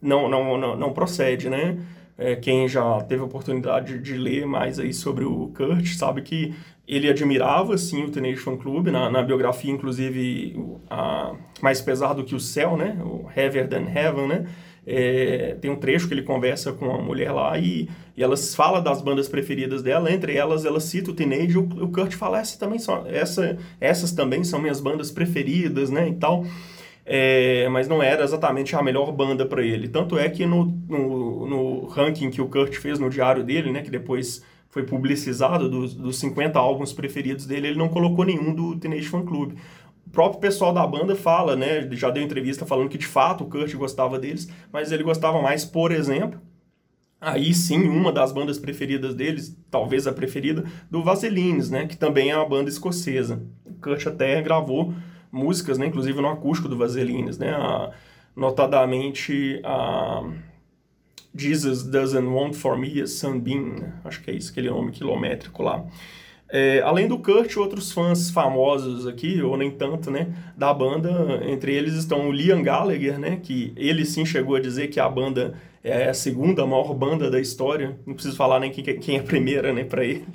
não, 0.00 0.28
não, 0.28 0.56
não, 0.56 0.76
não 0.76 0.92
procede, 0.92 1.50
né? 1.50 1.78
É, 2.16 2.36
quem 2.36 2.68
já 2.68 3.00
teve 3.00 3.22
a 3.22 3.24
oportunidade 3.24 3.98
de 3.98 4.14
ler 4.16 4.46
mais 4.46 4.78
aí 4.78 4.92
sobre 4.92 5.24
o 5.24 5.48
Kurt 5.48 5.86
sabe 5.94 6.22
que 6.22 6.54
ele 6.86 7.08
admirava, 7.08 7.78
sim, 7.78 8.04
o 8.04 8.10
Teenage 8.10 8.38
Fan 8.38 8.56
Club, 8.56 8.88
na, 8.88 9.10
na 9.10 9.22
biografia, 9.22 9.70
inclusive, 9.70 10.58
a, 10.90 11.32
mais 11.60 11.80
pesado 11.80 12.24
que 12.24 12.34
o 12.34 12.40
céu, 12.40 12.76
né? 12.76 12.98
O 13.04 13.28
Heavier 13.34 13.68
Than 13.68 13.88
Heaven, 13.88 14.26
né? 14.26 14.46
É, 14.84 15.56
tem 15.60 15.70
um 15.70 15.76
trecho 15.76 16.08
que 16.08 16.14
ele 16.14 16.22
conversa 16.22 16.72
com 16.72 16.90
a 16.90 17.00
mulher 17.00 17.30
lá 17.30 17.56
e, 17.56 17.88
e 18.16 18.22
elas 18.22 18.52
fala 18.52 18.80
das 18.80 19.00
bandas 19.00 19.28
preferidas 19.28 19.80
dela, 19.80 20.12
entre 20.12 20.34
elas 20.36 20.64
ela 20.64 20.80
cita 20.80 21.12
o 21.12 21.14
Teenage, 21.14 21.56
o, 21.56 21.62
o 21.62 21.88
Kurt 21.92 22.14
fala, 22.14 22.40
essa 22.40 22.58
também 22.58 22.80
são, 22.80 23.06
essa, 23.06 23.56
essas 23.80 24.10
também 24.10 24.42
são 24.42 24.60
minhas 24.60 24.80
bandas 24.80 25.12
preferidas, 25.12 25.88
né, 25.88 26.08
e 26.08 26.14
tal. 26.14 26.44
É, 27.04 27.68
mas 27.68 27.88
não 27.88 28.02
era 28.02 28.22
exatamente 28.22 28.76
a 28.76 28.82
melhor 28.82 29.10
banda 29.12 29.44
para 29.44 29.62
ele. 29.62 29.88
Tanto 29.88 30.16
é 30.16 30.28
que 30.28 30.46
no, 30.46 30.66
no, 30.88 31.46
no 31.48 31.86
ranking 31.86 32.30
que 32.30 32.40
o 32.40 32.48
Kurt 32.48 32.74
fez 32.76 32.98
no 32.98 33.10
diário 33.10 33.42
dele, 33.42 33.72
né, 33.72 33.82
que 33.82 33.90
depois 33.90 34.42
foi 34.72 34.84
publicizado, 34.84 35.68
dos, 35.68 35.94
dos 35.94 36.18
50 36.18 36.58
álbuns 36.58 36.94
preferidos 36.94 37.44
dele, 37.44 37.68
ele 37.68 37.78
não 37.78 37.90
colocou 37.90 38.24
nenhum 38.24 38.54
do 38.54 38.74
Teenage 38.76 39.06
Fan 39.06 39.22
Club. 39.22 39.52
O 40.06 40.10
próprio 40.10 40.40
pessoal 40.40 40.72
da 40.72 40.86
banda 40.86 41.14
fala, 41.14 41.54
né, 41.54 41.86
já 41.92 42.08
deu 42.08 42.22
entrevista 42.22 42.64
falando 42.64 42.88
que 42.88 42.96
de 42.96 43.06
fato 43.06 43.44
o 43.44 43.48
Kurt 43.48 43.74
gostava 43.74 44.18
deles, 44.18 44.48
mas 44.72 44.90
ele 44.90 45.02
gostava 45.02 45.42
mais, 45.42 45.62
por 45.62 45.92
exemplo, 45.92 46.40
aí 47.20 47.52
sim, 47.52 47.86
uma 47.86 48.10
das 48.10 48.32
bandas 48.32 48.58
preferidas 48.58 49.14
deles, 49.14 49.54
talvez 49.70 50.06
a 50.06 50.12
preferida, 50.12 50.64
do 50.90 51.04
Vaselines, 51.04 51.68
né, 51.68 51.86
que 51.86 51.96
também 51.96 52.30
é 52.30 52.36
uma 52.36 52.48
banda 52.48 52.70
escocesa. 52.70 53.42
O 53.66 53.74
Kurt 53.74 54.06
até 54.06 54.40
gravou 54.40 54.94
músicas, 55.30 55.76
né, 55.76 55.86
inclusive 55.86 56.18
no 56.18 56.28
acústico 56.28 56.66
do 56.66 56.78
Vaselines, 56.78 57.36
né, 57.36 57.50
a, 57.50 57.90
notadamente 58.34 59.60
a 59.62 60.22
Jesus 61.34 61.82
Doesn't 61.82 62.26
Want 62.26 62.54
For 62.54 62.76
Me 62.76 63.00
a 63.00 63.06
Sunbeam, 63.06 63.78
né? 63.78 63.92
acho 64.04 64.22
que 64.22 64.30
é 64.30 64.34
isso, 64.34 64.50
aquele 64.50 64.70
nome 64.70 64.92
quilométrico 64.92 65.62
lá. 65.62 65.84
É, 66.54 66.82
além 66.82 67.08
do 67.08 67.18
Kurt, 67.18 67.56
outros 67.56 67.90
fãs 67.92 68.30
famosos 68.30 69.06
aqui, 69.06 69.40
ou 69.40 69.56
nem 69.56 69.70
tanto, 69.70 70.10
né, 70.10 70.34
da 70.54 70.72
banda, 70.74 71.42
entre 71.46 71.74
eles 71.74 71.94
estão 71.94 72.28
o 72.28 72.32
Liam 72.32 72.62
Gallagher, 72.62 73.18
né, 73.18 73.40
que 73.42 73.72
ele 73.74 74.04
sim 74.04 74.26
chegou 74.26 74.56
a 74.56 74.60
dizer 74.60 74.88
que 74.88 75.00
a 75.00 75.08
banda 75.08 75.54
é 75.82 76.10
a 76.10 76.14
segunda 76.14 76.66
maior 76.66 76.92
banda 76.92 77.30
da 77.30 77.40
história, 77.40 77.98
não 78.06 78.12
preciso 78.12 78.36
falar 78.36 78.60
nem 78.60 78.70
quem, 78.70 78.84
quem 79.00 79.16
é 79.16 79.20
a 79.20 79.22
primeira, 79.22 79.72
né, 79.72 79.82
para 79.82 80.04
ele. 80.04 80.26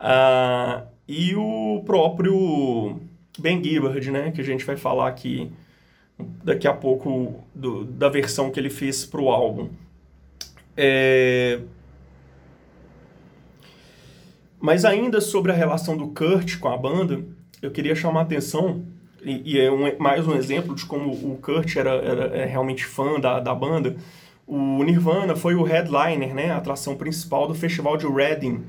Ah, 0.00 0.82
e 1.06 1.36
o 1.36 1.84
próprio 1.86 3.00
Ben 3.38 3.62
Gibbard, 3.62 4.10
né, 4.10 4.32
que 4.32 4.40
a 4.40 4.44
gente 4.44 4.64
vai 4.64 4.76
falar 4.76 5.06
aqui 5.06 5.52
daqui 6.42 6.66
a 6.66 6.74
pouco 6.74 7.44
do, 7.54 7.84
da 7.84 8.08
versão 8.08 8.50
que 8.50 8.58
ele 8.58 8.70
fez 8.70 9.04
para 9.04 9.20
o 9.20 9.30
álbum. 9.30 9.68
É... 10.80 11.58
Mas 14.60 14.84
ainda 14.84 15.20
sobre 15.20 15.50
a 15.50 15.54
relação 15.54 15.96
do 15.96 16.08
Kurt 16.08 16.58
com 16.58 16.68
a 16.68 16.76
banda, 16.76 17.20
eu 17.60 17.70
queria 17.70 17.94
chamar 17.94 18.20
a 18.20 18.22
atenção, 18.22 18.84
e, 19.22 19.54
e 19.54 19.60
é 19.60 19.70
um, 19.70 19.98
mais 19.98 20.26
um 20.26 20.36
exemplo 20.36 20.74
de 20.74 20.86
como 20.86 21.10
o 21.10 21.36
Kurt 21.42 21.76
era, 21.76 21.90
era 21.90 22.36
é 22.36 22.44
realmente 22.44 22.84
fã 22.84 23.18
da, 23.18 23.40
da 23.40 23.54
banda. 23.54 23.96
O 24.46 24.82
Nirvana 24.84 25.34
foi 25.34 25.54
o 25.54 25.62
headliner, 25.64 26.34
né, 26.34 26.50
a 26.50 26.56
atração 26.58 26.96
principal 26.96 27.48
do 27.48 27.54
festival 27.54 27.96
de 27.96 28.06
Reading. 28.06 28.64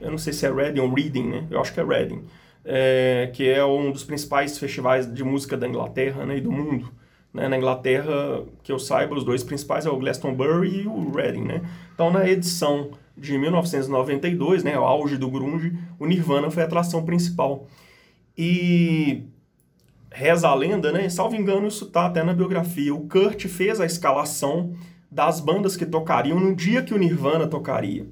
Eu 0.00 0.10
não 0.10 0.18
sei 0.18 0.32
se 0.32 0.44
é 0.44 0.52
Reading 0.52 0.80
ou 0.80 0.92
Reading, 0.92 1.28
né? 1.28 1.46
Eu 1.50 1.60
acho 1.60 1.72
que 1.72 1.80
é 1.80 1.84
Reading 1.84 2.24
é, 2.68 3.30
que 3.32 3.48
é 3.48 3.64
um 3.64 3.90
dos 3.90 4.04
principais 4.04 4.58
festivais 4.58 5.12
de 5.12 5.24
música 5.24 5.56
da 5.56 5.66
Inglaterra 5.66 6.26
né, 6.26 6.36
e 6.36 6.40
do 6.40 6.52
mundo. 6.52 6.92
Né? 7.32 7.48
Na 7.48 7.56
Inglaterra, 7.56 8.42
que 8.62 8.72
eu 8.72 8.78
saiba, 8.78 9.14
os 9.14 9.24
dois 9.24 9.42
principais 9.42 9.86
é 9.86 9.90
o 9.90 9.98
Glastonbury 9.98 10.82
e 10.82 10.86
o 10.86 11.10
Reading. 11.10 11.44
Né? 11.44 11.62
Então, 11.94 12.10
na 12.10 12.28
edição 12.28 12.90
de 13.16 13.36
1992, 13.36 14.62
né, 14.62 14.78
o 14.78 14.84
auge 14.84 15.16
do 15.16 15.30
grunge, 15.30 15.76
o 15.98 16.06
Nirvana 16.06 16.50
foi 16.50 16.62
a 16.62 16.66
atração 16.66 17.04
principal. 17.04 17.66
E 18.36 19.24
reza 20.10 20.48
a 20.48 20.54
lenda, 20.54 20.92
né, 20.92 21.08
salvo 21.08 21.34
engano, 21.36 21.66
isso 21.66 21.84
está 21.84 22.06
até 22.06 22.22
na 22.22 22.32
biografia, 22.32 22.94
o 22.94 23.08
Kurt 23.08 23.46
fez 23.46 23.80
a 23.80 23.86
escalação 23.86 24.74
das 25.10 25.40
bandas 25.40 25.76
que 25.76 25.84
tocariam 25.84 26.38
no 26.38 26.54
dia 26.54 26.82
que 26.82 26.94
o 26.94 26.98
Nirvana 26.98 27.46
tocaria. 27.46 28.06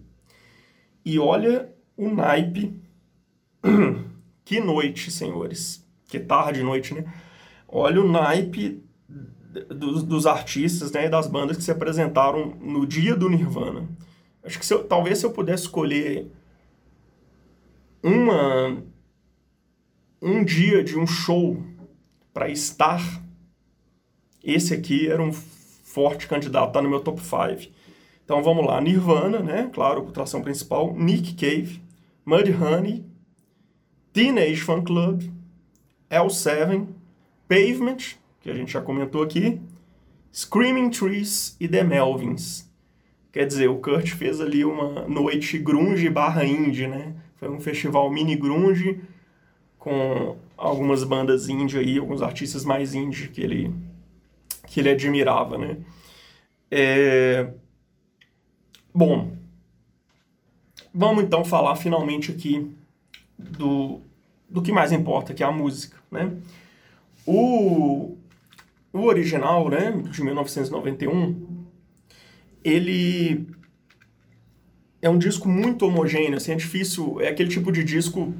E 1.04 1.18
olha 1.18 1.68
o 1.96 2.08
naipe 2.08 2.80
Que 4.44 4.60
noite, 4.60 5.10
senhores. 5.10 5.84
Que 6.08 6.20
tarde 6.20 6.62
noite, 6.62 6.94
né? 6.94 7.04
Olha 7.68 8.00
o 8.00 8.08
naipe 8.08 8.80
dos, 9.64 10.02
dos 10.02 10.26
artistas 10.26 10.92
né, 10.92 11.06
e 11.06 11.08
das 11.08 11.26
bandas 11.26 11.56
que 11.56 11.62
se 11.62 11.70
apresentaram 11.70 12.56
no 12.60 12.86
dia 12.86 13.14
do 13.14 13.28
Nirvana. 13.28 13.88
Acho 14.44 14.58
que 14.58 14.66
se 14.66 14.72
eu, 14.72 14.84
talvez 14.84 15.18
se 15.18 15.26
eu 15.26 15.30
pudesse 15.30 15.64
escolher 15.64 16.30
uma 18.02 18.76
um 20.22 20.44
dia 20.44 20.82
de 20.82 20.98
um 20.98 21.06
show 21.06 21.62
para 22.32 22.48
estar, 22.48 23.02
esse 24.42 24.72
aqui 24.72 25.08
era 25.08 25.22
um 25.22 25.32
forte 25.32 26.26
candidato, 26.26 26.72
tá 26.72 26.82
no 26.82 26.88
meu 26.88 27.00
top 27.00 27.20
5. 27.20 27.72
Então 28.24 28.42
vamos 28.42 28.66
lá, 28.66 28.80
Nirvana, 28.80 29.40
né? 29.40 29.70
Claro, 29.72 30.10
tração 30.10 30.42
principal, 30.42 30.94
Nick 30.94 31.34
Cave, 31.34 31.80
Mudhoney, 32.24 33.04
Teenage 34.12 34.60
Fan 34.62 34.82
Club, 34.82 35.30
L7, 36.10 36.86
Pavement, 37.48 38.16
que 38.46 38.50
a 38.50 38.54
gente 38.54 38.72
já 38.72 38.80
comentou 38.80 39.24
aqui, 39.24 39.60
Screaming 40.32 40.90
Trees 40.90 41.56
e 41.58 41.66
The 41.66 41.82
Melvins. 41.82 42.70
Quer 43.32 43.44
dizer, 43.44 43.68
o 43.68 43.78
Kurt 43.78 44.10
fez 44.10 44.40
ali 44.40 44.64
uma 44.64 45.02
noite 45.08 45.58
grunge 45.58 46.08
barra 46.08 46.44
indie, 46.44 46.86
né? 46.86 47.16
Foi 47.34 47.48
um 47.48 47.58
festival 47.58 48.08
mini 48.08 48.36
grunge 48.36 49.00
com 49.76 50.36
algumas 50.56 51.02
bandas 51.02 51.48
indie 51.48 51.76
aí, 51.76 51.98
alguns 51.98 52.22
artistas 52.22 52.64
mais 52.64 52.94
indie 52.94 53.26
que 53.26 53.40
ele, 53.40 53.74
que 54.64 54.78
ele 54.78 54.90
admirava, 54.90 55.58
né? 55.58 55.78
É... 56.70 57.50
Bom, 58.94 59.32
vamos 60.94 61.24
então 61.24 61.44
falar 61.44 61.74
finalmente 61.74 62.30
aqui 62.30 62.72
do, 63.36 64.00
do 64.48 64.62
que 64.62 64.70
mais 64.70 64.92
importa, 64.92 65.34
que 65.34 65.42
é 65.42 65.46
a 65.46 65.50
música, 65.50 65.98
né? 66.12 66.32
O, 67.26 68.15
o 68.96 69.04
original, 69.04 69.68
né, 69.68 69.92
de 70.10 70.22
1991, 70.22 71.64
ele 72.64 73.46
é 75.00 75.08
um 75.08 75.18
disco 75.18 75.48
muito 75.48 75.86
homogêneo, 75.86 76.36
assim, 76.36 76.52
é 76.52 76.56
difícil, 76.56 77.20
é 77.20 77.28
aquele 77.28 77.48
tipo 77.48 77.70
de 77.70 77.84
disco, 77.84 78.34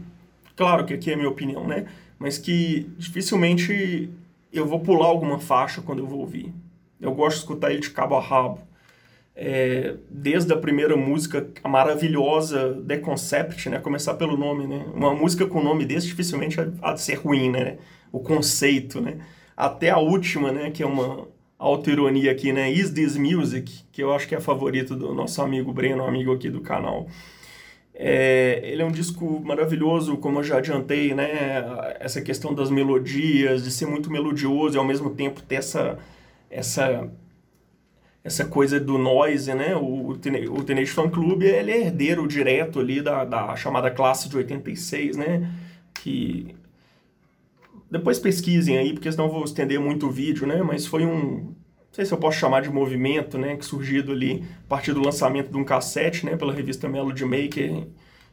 claro 0.57 0.85
que 0.85 0.95
aqui 0.95 1.11
é 1.11 1.15
a 1.15 1.17
minha 1.17 1.29
opinião, 1.29 1.67
né, 1.67 1.87
mas 2.19 2.39
que 2.39 2.91
dificilmente 2.99 4.11
eu 4.53 4.67
vou 4.67 4.81
pular 4.81 5.07
alguma 5.07 5.39
faixa 5.39 5.83
quando 5.83 6.01
eu 6.01 6.07
vou 6.07 6.21
ouvir. 6.21 6.53
Eu 7.01 7.15
gosto 7.15 7.37
de 7.37 7.43
escutar 7.43 7.71
ele 7.71 7.81
de 7.81 7.91
cabo 7.91 8.17
a 8.17 8.21
rabo 8.21 8.61
é, 9.37 9.97
desde 10.09 10.51
a 10.53 10.57
primeira 10.57 10.97
música, 10.97 11.47
a 11.63 11.69
maravilhosa 11.69 12.83
The 12.89 12.97
Concept, 12.97 13.69
né? 13.69 13.79
Começar 13.79 14.15
pelo 14.15 14.35
nome, 14.35 14.67
né? 14.67 14.87
Uma 14.95 15.15
música 15.15 15.47
com 15.47 15.63
nome 15.63 15.85
desse 15.85 16.07
dificilmente 16.07 16.57
há 16.81 16.95
de 16.95 17.03
ser 17.03 17.17
ruim, 17.17 17.51
né? 17.51 17.77
O 18.11 18.19
conceito, 18.19 18.99
né? 18.99 19.19
Até 19.57 19.91
a 19.91 19.99
última, 19.99 20.53
né? 20.53 20.71
Que 20.71 20.83
é 20.83 20.87
uma 20.87 21.27
autoironia 21.59 22.31
aqui, 22.33 22.53
né? 22.53 22.71
Is 22.71 22.91
This 22.91 23.17
Music? 23.17 23.85
Que 23.91 24.03
eu 24.03 24.13
acho 24.13 24.29
que 24.29 24.35
é 24.35 24.41
favorito 24.41 24.95
do 24.95 25.15
nosso 25.15 25.41
amigo 25.41 25.73
Breno, 25.73 26.05
amigo 26.05 26.33
aqui 26.33 26.51
do 26.51 26.61
canal. 26.61 27.07
É, 27.95 28.61
ele 28.63 28.83
é 28.83 28.85
um 28.85 28.93
disco 28.93 29.41
maravilhoso, 29.43 30.19
como 30.19 30.41
eu 30.41 30.45
já 30.45 30.59
adiantei, 30.59 31.15
né? 31.15 31.97
Essa 31.99 32.21
questão 32.21 32.55
das 32.55 32.71
melodias, 32.71 33.65
de 33.65 33.71
ser 33.71 33.87
muito 33.87 34.11
melodioso 34.11 34.77
e 34.77 34.79
ao 34.79 34.85
mesmo 34.85 35.11
tempo 35.11 35.43
ter 35.43 35.57
essa... 35.57 35.99
essa 36.51 37.11
essa 38.27 38.45
coisa 38.45 38.81
do 38.81 38.99
noise, 38.99 39.55
né? 39.55 39.77
O, 39.77 40.09
o 40.09 40.65
Teenage 40.65 40.91
Fan 40.91 41.09
Club, 41.09 41.43
ele 41.43 41.71
é 41.71 41.81
herdeiro 41.83 42.27
direto 42.27 42.81
ali 42.81 43.01
da, 43.01 43.25
da 43.25 43.55
chamada 43.55 43.89
classe 43.89 44.29
de 44.29 44.37
86, 44.37 45.17
né? 45.17 45.49
Que 45.95 46.57
depois 47.91 48.19
pesquisem 48.19 48.77
aí, 48.79 48.93
porque 48.93 49.11
senão 49.11 49.27
eu 49.27 49.33
vou 49.33 49.45
estender 49.45 49.79
muito 49.79 50.07
o 50.07 50.11
vídeo, 50.11 50.47
né? 50.47 50.63
Mas 50.63 50.87
foi 50.87 51.05
um, 51.05 51.37
não 51.37 51.55
sei 51.93 52.05
se 52.05 52.13
eu 52.13 52.19
posso 52.19 52.39
chamar 52.39 52.63
de 52.63 52.69
movimento, 52.69 53.39
né? 53.39 53.57
Que 53.57 53.65
surgido 53.65 54.13
ali 54.13 54.45
a 54.65 54.69
partir 54.69 54.93
do 54.93 55.01
lançamento 55.01 55.51
de 55.51 55.57
um 55.57 55.65
cassete, 55.65 56.27
né? 56.27 56.37
Pela 56.37 56.53
revista 56.53 56.89
Melody 56.89 57.25
Maker 57.25 57.87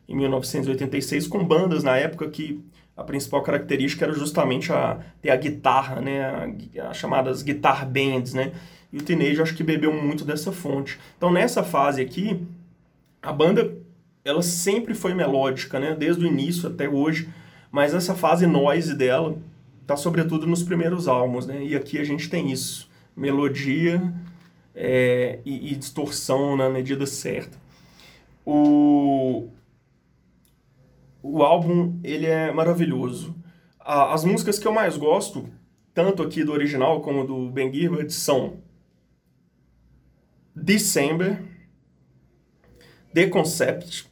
em 0.07 0.15
1986, 0.15 1.27
com 1.27 1.43
bandas 1.45 1.83
na 1.83 1.95
época 1.95 2.29
que 2.29 2.63
a 2.95 3.03
principal 3.03 3.41
característica 3.41 4.05
era 4.05 4.13
justamente 4.13 4.71
a, 4.71 4.99
ter 5.21 5.29
a 5.29 5.35
guitarra, 5.35 6.01
né? 6.01 6.55
As 6.89 6.97
chamadas 6.97 7.41
guitar 7.41 7.87
bands, 7.89 8.33
né? 8.33 8.51
E 8.91 8.97
o 8.97 9.01
Teenage 9.01 9.41
acho 9.41 9.55
que 9.55 9.63
bebeu 9.63 9.93
muito 9.93 10.25
dessa 10.25 10.51
fonte. 10.51 10.99
Então 11.17 11.31
nessa 11.31 11.63
fase 11.63 12.01
aqui, 12.01 12.45
a 13.21 13.31
banda 13.31 13.75
ela 14.25 14.41
sempre 14.41 14.93
foi 14.93 15.13
melódica, 15.13 15.79
né? 15.79 15.95
Desde 15.97 16.23
o 16.23 16.27
início 16.27 16.69
até 16.69 16.87
hoje. 16.87 17.29
Mas 17.73 17.95
essa 17.95 18.13
fase 18.13 18.45
noise 18.45 18.93
dela 18.93 19.35
tá 19.87 19.97
sobretudo 19.97 20.45
nos 20.45 20.61
primeiros 20.61 21.07
álbuns, 21.07 21.47
né? 21.47 21.65
E 21.65 21.75
aqui 21.75 21.97
a 21.97 22.03
gente 22.03 22.29
tem 22.29 22.51
isso. 22.51 22.87
Melodia 23.15 24.13
é, 24.75 25.39
e, 25.43 25.71
e 25.71 25.75
distorção 25.75 26.55
na 26.55 26.69
medida 26.69 27.07
certa. 27.07 27.57
O, 28.45 29.49
o 31.23 31.41
álbum 31.41 31.99
ele 32.03 32.27
é 32.27 32.51
maravilhoso. 32.51 33.35
as 33.79 34.23
músicas 34.23 34.59
que 34.59 34.67
eu 34.67 34.71
mais 34.71 34.95
gosto, 34.95 35.49
tanto 35.95 36.21
aqui 36.21 36.43
do 36.43 36.51
original 36.51 37.01
como 37.01 37.25
do 37.25 37.49
Ben 37.49 37.73
Gibbard, 37.73 38.13
são 38.13 38.59
December, 40.55 41.43
The 43.15 43.29
Concept 43.29 44.07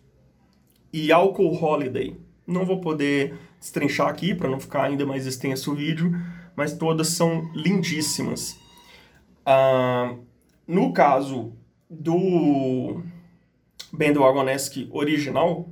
e 0.92 1.12
Alcohol 1.12 1.64
Holiday. 1.64 2.18
Não 2.48 2.66
vou 2.66 2.82
poder 2.82 3.51
destrinchar 3.62 4.08
aqui 4.08 4.34
para 4.34 4.50
não 4.50 4.60
ficar 4.60 4.84
ainda 4.84 5.06
mais 5.06 5.26
extenso 5.26 5.72
o 5.72 5.76
vídeo, 5.76 6.12
mas 6.56 6.74
todas 6.74 7.10
são 7.10 7.50
lindíssimas. 7.54 8.58
Ah, 9.46 10.16
no 10.68 10.92
caso 10.92 11.54
do 11.90 13.02
Bandwagonesque 13.94 14.90
original, 14.92 15.70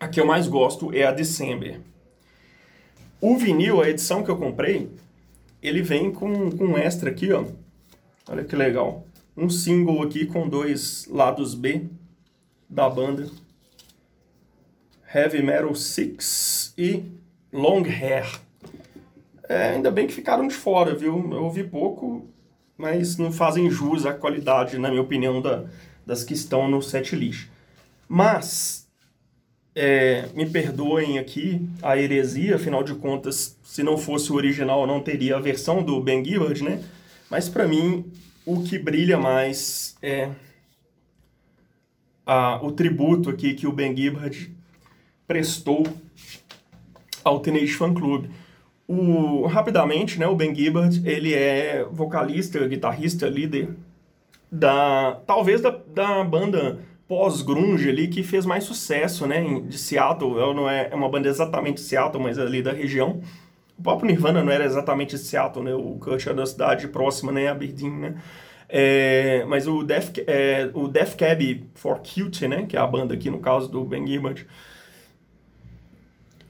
a 0.00 0.08
que 0.08 0.18
eu 0.18 0.26
mais 0.26 0.48
gosto 0.48 0.92
é 0.92 1.04
a 1.04 1.12
December. 1.12 1.80
O 3.20 3.36
vinil, 3.36 3.80
a 3.80 3.88
edição 3.88 4.24
que 4.24 4.30
eu 4.30 4.36
comprei, 4.36 4.90
ele 5.62 5.82
vem 5.82 6.10
com, 6.10 6.50
com 6.50 6.64
um 6.64 6.78
extra 6.78 7.10
aqui, 7.10 7.32
ó. 7.32 7.44
Olha 8.28 8.44
que 8.44 8.56
legal 8.56 9.06
um 9.36 9.50
single 9.50 10.02
aqui 10.02 10.26
com 10.26 10.48
dois 10.48 11.06
lados 11.08 11.54
B 11.54 11.86
da 12.68 12.88
banda. 12.88 13.28
Heavy 15.12 15.42
Metal 15.42 15.74
6 15.74 16.63
e 16.76 17.02
Long 17.52 17.84
Hair. 17.84 18.40
É, 19.48 19.70
ainda 19.70 19.90
bem 19.90 20.06
que 20.06 20.14
ficaram 20.14 20.48
de 20.48 20.54
fora, 20.54 20.94
viu? 20.94 21.30
Eu 21.32 21.44
ouvi 21.44 21.64
pouco 21.64 22.28
mas 22.76 23.16
não 23.16 23.32
fazem 23.32 23.70
jus 23.70 24.04
à 24.04 24.12
qualidade, 24.12 24.78
na 24.78 24.88
minha 24.88 25.02
opinião, 25.02 25.40
da, 25.40 25.64
das 26.04 26.24
que 26.24 26.34
estão 26.34 26.68
no 26.68 26.82
set 26.82 27.14
list. 27.14 27.48
Mas, 28.08 28.88
é, 29.74 30.28
me 30.34 30.48
perdoem 30.48 31.18
aqui 31.18 31.66
a 31.82 31.96
heresia, 31.96 32.56
afinal 32.56 32.82
de 32.82 32.94
contas, 32.94 33.58
se 33.62 33.82
não 33.82 33.96
fosse 33.96 34.32
o 34.32 34.34
original, 34.34 34.86
não 34.86 35.00
teria 35.00 35.36
a 35.36 35.40
versão 35.40 35.82
do 35.82 36.00
Ben 36.00 36.24
Gibbard, 36.24 36.62
né? 36.62 36.82
Mas 37.30 37.48
para 37.48 37.66
mim, 37.66 38.04
o 38.44 38.62
que 38.62 38.78
brilha 38.78 39.18
mais 39.18 39.96
é 40.02 40.30
a, 42.26 42.60
o 42.62 42.72
tributo 42.72 43.30
aqui 43.30 43.54
que 43.54 43.66
o 43.66 43.72
Ben 43.72 43.96
Gibbard 43.96 44.54
prestou 45.26 45.84
ao 47.24 47.40
Teenage 47.40 47.72
Fan 47.72 47.94
Club. 47.94 48.26
O, 48.86 49.46
rapidamente, 49.46 50.18
né, 50.20 50.26
o 50.26 50.36
Ben 50.36 50.54
Gibbard, 50.54 51.00
ele 51.08 51.32
é 51.32 51.86
vocalista, 51.90 52.66
guitarrista, 52.68 53.26
líder 53.26 53.70
da, 54.52 55.20
talvez 55.26 55.60
da, 55.60 55.70
da 55.70 56.22
banda 56.22 56.78
pós-grunge 57.08 57.88
ali 57.88 58.08
que 58.08 58.22
fez 58.22 58.46
mais 58.46 58.64
sucesso, 58.64 59.26
né, 59.26 59.42
de 59.60 59.78
Seattle. 59.78 60.38
Ela 60.38 60.54
não 60.54 60.68
é, 60.68 60.88
é 60.90 60.94
uma 60.94 61.08
banda 61.08 61.28
exatamente 61.28 61.76
de 61.76 61.82
Seattle, 61.82 62.22
mas 62.22 62.38
ali 62.38 62.62
da 62.62 62.72
região. 62.72 63.20
O 63.78 63.82
próprio 63.82 64.08
Nirvana 64.08 64.42
não 64.44 64.52
era 64.52 64.64
exatamente 64.64 65.16
de 65.16 65.22
Seattle, 65.22 65.64
né, 65.64 65.74
o 65.74 65.96
Kurt 65.98 66.26
era 66.26 66.36
da 66.36 66.46
cidade 66.46 66.86
próxima, 66.88 67.32
né, 67.32 67.48
Aberdeen, 67.48 67.90
né. 67.90 68.14
É, 68.68 69.44
mas 69.46 69.66
o 69.66 69.82
Death, 69.82 70.18
é, 70.26 70.70
o 70.72 70.88
Death 70.88 71.16
Cab 71.16 71.64
for 71.74 71.98
Cutie, 71.98 72.48
né, 72.48 72.64
que 72.66 72.76
é 72.76 72.80
a 72.80 72.86
banda 72.86 73.14
aqui 73.14 73.30
no 73.30 73.38
caso 73.38 73.68
do 73.68 73.84
Ben 73.84 74.06
Gibbard, 74.06 74.46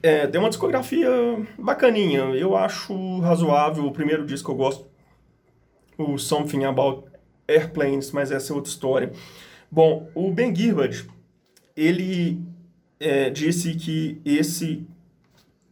é, 0.05 0.27
tem 0.27 0.39
uma 0.39 0.49
discografia 0.49 1.09
bacaninha. 1.57 2.19
Eu 2.35 2.55
acho 2.55 3.19
razoável. 3.21 3.87
O 3.87 3.91
primeiro 3.91 4.23
disco 4.23 4.51
eu 4.51 4.55
gosto, 4.55 4.85
o 5.97 6.19
Something 6.19 6.63
About 6.65 7.07
Airplanes, 7.47 8.11
mas 8.11 8.31
essa 8.31 8.53
é 8.53 8.55
outra 8.55 8.69
história. 8.69 9.11
Bom, 9.71 10.07
o 10.13 10.31
Ben 10.31 10.55
Gibbard, 10.55 11.07
ele 11.75 12.39
é, 12.99 13.31
disse 13.31 13.73
que 13.73 14.21
esse, 14.23 14.85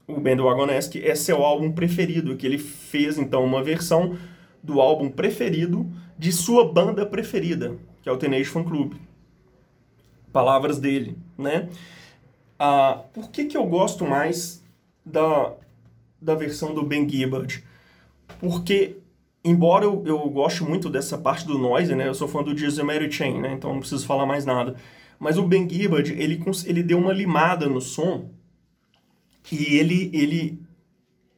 o 0.07 0.19
Ben 0.19 0.35
do 0.35 0.49
Agonesque, 0.49 0.99
é 1.05 1.13
seu 1.13 1.43
álbum 1.43 1.71
preferido, 1.71 2.35
que 2.35 2.47
ele 2.47 2.57
fez, 2.57 3.19
então, 3.19 3.45
uma 3.45 3.63
versão 3.63 4.17
do 4.63 4.81
álbum 4.81 5.11
preferido 5.11 5.87
de 6.17 6.31
sua 6.31 6.73
banda 6.73 7.05
preferida, 7.05 7.77
que 8.01 8.09
é 8.09 8.11
o 8.11 8.17
Teenage 8.17 8.45
Fan 8.45 8.63
Club. 8.63 8.93
Palavras 10.31 10.79
dele, 10.79 11.15
né? 11.37 11.69
Ah, 12.57 13.01
por 13.13 13.29
que, 13.29 13.45
que 13.45 13.57
eu 13.57 13.65
gosto 13.65 14.05
mais 14.05 14.63
da, 15.05 15.53
da 16.21 16.35
versão 16.35 16.73
do 16.73 16.83
Ben 16.83 17.07
Gibbard? 17.07 17.63
Porque, 18.39 18.97
embora 19.43 19.85
eu, 19.85 20.03
eu 20.05 20.19
goste 20.29 20.63
muito 20.63 20.89
dessa 20.89 21.17
parte 21.17 21.45
do 21.45 21.57
noise, 21.57 21.95
né? 21.95 22.07
Eu 22.07 22.13
sou 22.13 22.27
fã 22.27 22.43
do 22.43 22.55
Jesus 22.55 22.85
Mary 22.85 23.11
Chain, 23.11 23.41
né? 23.41 23.53
Então 23.53 23.73
não 23.73 23.79
preciso 23.79 24.05
falar 24.05 24.25
mais 24.25 24.45
nada. 24.45 24.75
Mas 25.19 25.37
o 25.37 25.43
Ben 25.43 25.69
Gibbard, 25.69 26.11
ele, 26.11 26.41
ele 26.65 26.83
deu 26.83 26.97
uma 26.97 27.13
limada 27.13 27.67
no 27.67 27.81
som 27.81 28.29
e 29.51 29.75
ele, 29.75 30.09
ele 30.13 30.59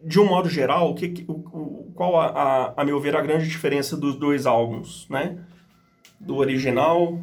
de 0.04 0.20
um 0.20 0.26
modo 0.26 0.50
geral, 0.50 0.92
o 0.92 0.96
que, 0.96 1.26
o, 1.28 1.34
o, 1.34 1.92
qual, 1.96 2.20
a, 2.20 2.28
a, 2.28 2.82
a 2.82 2.86
meu 2.86 3.00
ver, 3.00 3.16
a 3.16 3.22
grande 3.22 3.48
diferença 3.48 3.98
dos 3.98 4.16
dois 4.16 4.46
álbuns, 4.46 5.08
né? 5.10 5.40
Do 6.20 6.36
original 6.36 7.20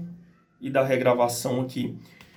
e 0.60 0.70
da 0.70 0.84
regravação 0.84 1.60
aqui 1.60 1.96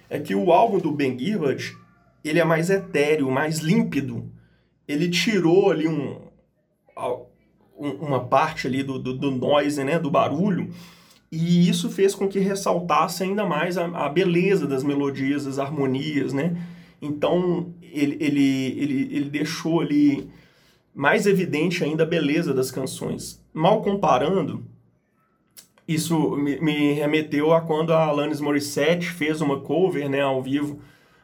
é 0.09 0.19
que 0.19 0.35
o 0.35 0.51
álbum 0.51 0.79
do 0.79 0.91
Ben 0.91 1.17
Gibbard, 1.17 1.75
ele 2.23 2.39
é 2.39 2.43
mais 2.43 2.69
etéreo, 2.69 3.29
mais 3.31 3.59
límpido. 3.59 4.31
Ele 4.87 5.09
tirou 5.09 5.71
ali 5.71 5.87
um, 5.87 6.19
uma 7.75 8.25
parte 8.25 8.67
ali 8.67 8.83
do, 8.83 8.97
do, 8.97 9.13
do 9.13 9.31
noise, 9.31 9.83
né, 9.83 9.99
do 9.99 10.09
barulho, 10.09 10.69
e 11.31 11.67
isso 11.67 11.89
fez 11.89 12.15
com 12.15 12.27
que 12.27 12.39
ressaltasse 12.39 13.23
ainda 13.23 13.45
mais 13.45 13.77
a, 13.77 13.85
a 14.05 14.09
beleza 14.09 14.65
das 14.65 14.83
melodias, 14.83 15.45
as 15.45 15.59
harmonias, 15.59 16.31
né? 16.31 16.55
Então, 17.01 17.73
ele, 17.81 18.17
ele, 18.21 18.65
ele, 18.79 19.15
ele 19.15 19.29
deixou 19.29 19.81
ali 19.81 20.29
mais 20.93 21.25
evidente 21.25 21.83
ainda 21.83 22.03
a 22.03 22.07
beleza 22.07 22.53
das 22.53 22.71
canções. 22.71 23.43
Mal 23.53 23.81
comparando, 23.81 24.63
isso 25.87 26.35
me, 26.35 26.59
me, 26.59 26.93
remeteu 26.93 27.53
a 27.53 27.61
quando 27.61 27.93
a 27.93 28.05
Alanis 28.05 28.41
Morissette 28.41 29.07
fez 29.07 29.41
uma 29.41 29.59
cover, 29.59 30.09
né, 30.09 30.21
ao 30.21 30.41
vivo. 30.41 30.79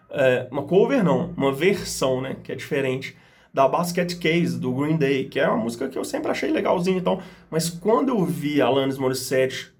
É, 0.09 0.47
uma 0.51 0.63
cover 0.63 1.03
não, 1.03 1.33
uma 1.35 1.51
versão, 1.51 2.21
né, 2.21 2.37
que 2.43 2.51
é 2.51 2.55
diferente, 2.55 3.17
da 3.53 3.67
Basket 3.67 4.17
Case, 4.19 4.59
do 4.59 4.71
Green 4.73 4.97
Day, 4.97 5.25
que 5.25 5.39
é 5.39 5.47
uma 5.47 5.57
música 5.57 5.89
que 5.89 5.97
eu 5.97 6.05
sempre 6.05 6.31
achei 6.31 6.51
legalzinha 6.51 6.97
então. 6.97 7.21
Mas 7.49 7.69
quando 7.69 8.09
eu 8.09 8.23
vi 8.25 8.61
a 8.61 8.67
Alanis 8.67 8.97
Morissette 8.97 9.73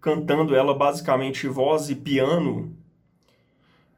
cantando 0.00 0.54
ela 0.54 0.74
basicamente 0.74 1.46
voz 1.46 1.90
e 1.90 1.94
piano, 1.94 2.74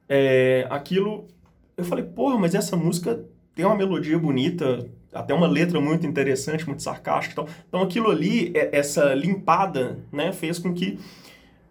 é, 0.09 0.67
aquilo... 0.71 1.29
Eu 1.77 1.85
falei, 1.85 2.05
porra, 2.05 2.37
mas 2.39 2.55
essa 2.55 2.77
música 2.77 3.25
tem 3.55 3.65
uma 3.65 3.77
melodia 3.77 4.19
bonita, 4.19 4.87
até 5.13 5.35
uma 5.35 5.47
letra 5.47 5.81
muito 5.81 6.07
interessante, 6.07 6.67
muito 6.67 6.83
sarcástica. 6.83 7.45
Então, 7.69 7.83
aquilo 7.83 8.11
ali, 8.11 8.53
é, 8.55 8.77
essa 8.77 9.15
limpada, 9.15 9.99
né, 10.13 10.33
fez 10.33 10.59
com 10.59 10.73
que 10.73 10.99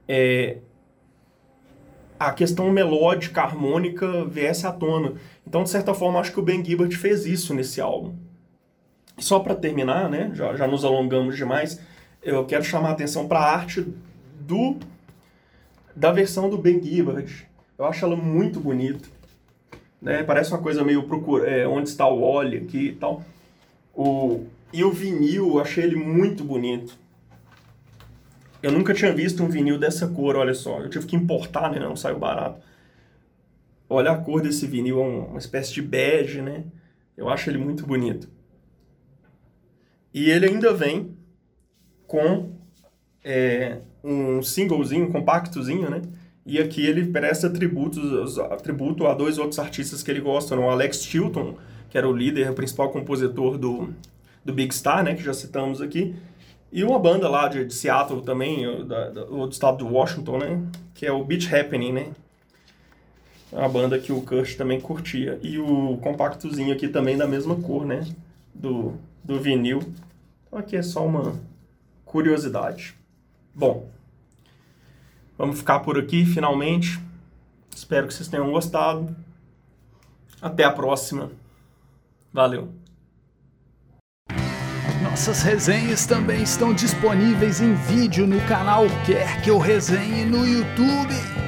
é, 0.08 0.58
a 2.20 2.32
questão 2.32 2.70
melódica, 2.72 3.42
harmônica, 3.42 4.26
viesse 4.26 4.68
à 4.68 4.72
tona. 4.72 5.14
Então, 5.48 5.64
de 5.64 5.70
certa 5.70 5.94
forma, 5.94 6.20
acho 6.20 6.34
que 6.34 6.40
o 6.40 6.44
Ben 6.44 6.64
Gibbard 6.64 6.96
fez 6.98 7.26
isso 7.26 7.54
nesse 7.54 7.80
álbum. 7.80 8.16
Só 9.18 9.40
para 9.40 9.56
terminar, 9.56 10.10
né, 10.10 10.32
já, 10.34 10.56
já 10.56 10.68
nos 10.68 10.84
alongamos 10.84 11.36
demais, 11.36 11.82
eu 12.22 12.46
quero 12.46 12.64
chamar 12.64 12.90
a 12.90 12.92
atenção 12.92 13.28
para 13.28 13.40
a 13.40 13.54
arte 13.54 13.86
do 14.42 14.78
da 15.96 16.12
versão 16.12 16.50
do 16.50 16.58
Ben 16.58 16.82
Gibbard. 16.82 17.48
Eu 17.78 17.86
acho 17.86 18.06
ela 18.06 18.16
muito 18.16 18.60
bonita 18.60 19.19
né? 20.02 20.24
Parece 20.24 20.52
uma 20.52 20.62
coisa 20.62 20.84
meio 20.84 21.04
procura, 21.04 21.50
é, 21.50 21.68
onde 21.68 21.90
está 21.90 22.08
o 22.08 22.22
óleo 22.22 22.62
aqui 22.64 22.88
e 22.88 22.96
tal. 22.96 23.24
O, 23.94 24.46
e 24.72 24.84
o 24.84 24.92
vinil, 24.92 25.50
eu 25.50 25.60
achei 25.60 25.84
ele 25.84 25.96
muito 25.96 26.44
bonito. 26.44 26.98
Eu 28.62 28.72
nunca 28.72 28.94
tinha 28.94 29.14
visto 29.14 29.44
um 29.44 29.50
vinil 29.50 29.78
dessa 29.78 30.08
cor, 30.08 30.36
olha 30.36 30.54
só. 30.54 30.80
Eu 30.80 30.90
tive 30.90 31.06
que 31.06 31.16
importar, 31.16 31.72
né? 31.72 31.80
Não 31.80 31.96
saiu 31.96 32.20
barato. 32.20 32.62
Olha 33.90 34.12
a 34.12 34.18
cor 34.18 34.42
desse 34.42 34.68
vinil, 34.68 35.00
é 35.00 35.04
uma 35.04 35.40
espécie 35.40 35.74
de 35.74 35.82
bege, 35.82 36.42
né? 36.42 36.66
Eu 37.18 37.30
acho 37.30 37.50
ele 37.50 37.58
muito 37.58 37.86
bonito. 37.86 38.30
E 40.14 40.30
ele 40.30 40.48
ainda 40.48 40.74
vem 40.74 41.18
com 42.06 42.52
é, 43.24 43.80
um 44.04 44.42
singlezinho, 44.42 45.06
um 45.06 45.12
compactozinho, 45.12 45.90
né? 45.90 46.02
E 46.50 46.58
aqui 46.58 46.84
ele 46.84 47.06
presta 47.06 47.48
tributos, 47.48 48.40
tributo 48.64 49.06
a 49.06 49.14
dois 49.14 49.38
outros 49.38 49.60
artistas 49.60 50.02
que 50.02 50.10
ele 50.10 50.20
gosta, 50.20 50.56
né? 50.56 50.66
o 50.66 50.68
Alex 50.68 51.04
Chilton, 51.04 51.56
que 51.92 51.96
era 51.96 52.10
o 52.10 52.12
líder, 52.12 52.50
o 52.50 52.56
principal 52.56 52.90
compositor 52.90 53.56
do, 53.56 53.94
do 54.44 54.52
Big 54.52 54.74
Star, 54.74 55.04
né, 55.04 55.14
que 55.14 55.22
já 55.22 55.32
citamos 55.32 55.80
aqui, 55.80 56.16
e 56.72 56.84
uma 56.84 56.98
banda 56.98 57.30
lá 57.30 57.48
de, 57.48 57.66
de 57.66 57.74
Seattle 57.74 58.24
também, 58.24 58.84
da, 58.88 59.10
da, 59.10 59.24
do 59.26 59.48
estado 59.48 59.78
de 59.78 59.84
Washington, 59.84 60.40
né, 60.40 60.68
que 60.96 61.06
é 61.06 61.12
o 61.12 61.24
Beach 61.24 61.56
Happening, 61.56 61.92
né, 61.92 62.12
uma 63.52 63.70
banda 63.70 64.00
que 64.00 64.12
o 64.12 64.20
Kurt 64.20 64.56
também 64.56 64.82
curtia. 64.82 65.40
E 65.44 65.60
o 65.60 65.98
compactozinho 65.98 66.74
aqui 66.74 66.88
também 66.88 67.16
da 67.16 67.28
mesma 67.28 67.58
cor, 67.58 67.86
né, 67.86 68.08
do, 68.56 68.96
do 69.24 69.40
vinil. 69.40 69.84
Então 70.48 70.58
aqui 70.58 70.76
é 70.76 70.82
só 70.82 71.06
uma 71.06 71.40
curiosidade. 72.06 72.96
Bom, 73.54 73.88
Vamos 75.40 75.60
ficar 75.60 75.80
por 75.80 75.98
aqui 75.98 76.26
finalmente. 76.26 77.00
Espero 77.74 78.06
que 78.06 78.14
vocês 78.14 78.28
tenham 78.28 78.52
gostado. 78.52 79.16
Até 80.42 80.66
a 80.66 80.72
próxima. 80.72 81.32
Valeu. 82.34 82.74
Nossas 85.02 85.42
resenhas 85.42 86.06
também 86.06 86.44
estão 86.44 86.74
disponíveis 86.74 87.62
em 87.62 87.74
vídeo 87.74 88.28
no 88.28 88.42
canal 88.48 88.84
Quer 89.06 89.42
Que 89.42 89.50
Eu 89.50 89.58
Resenhe 89.58 90.26
no 90.26 90.46
YouTube. 90.46 91.39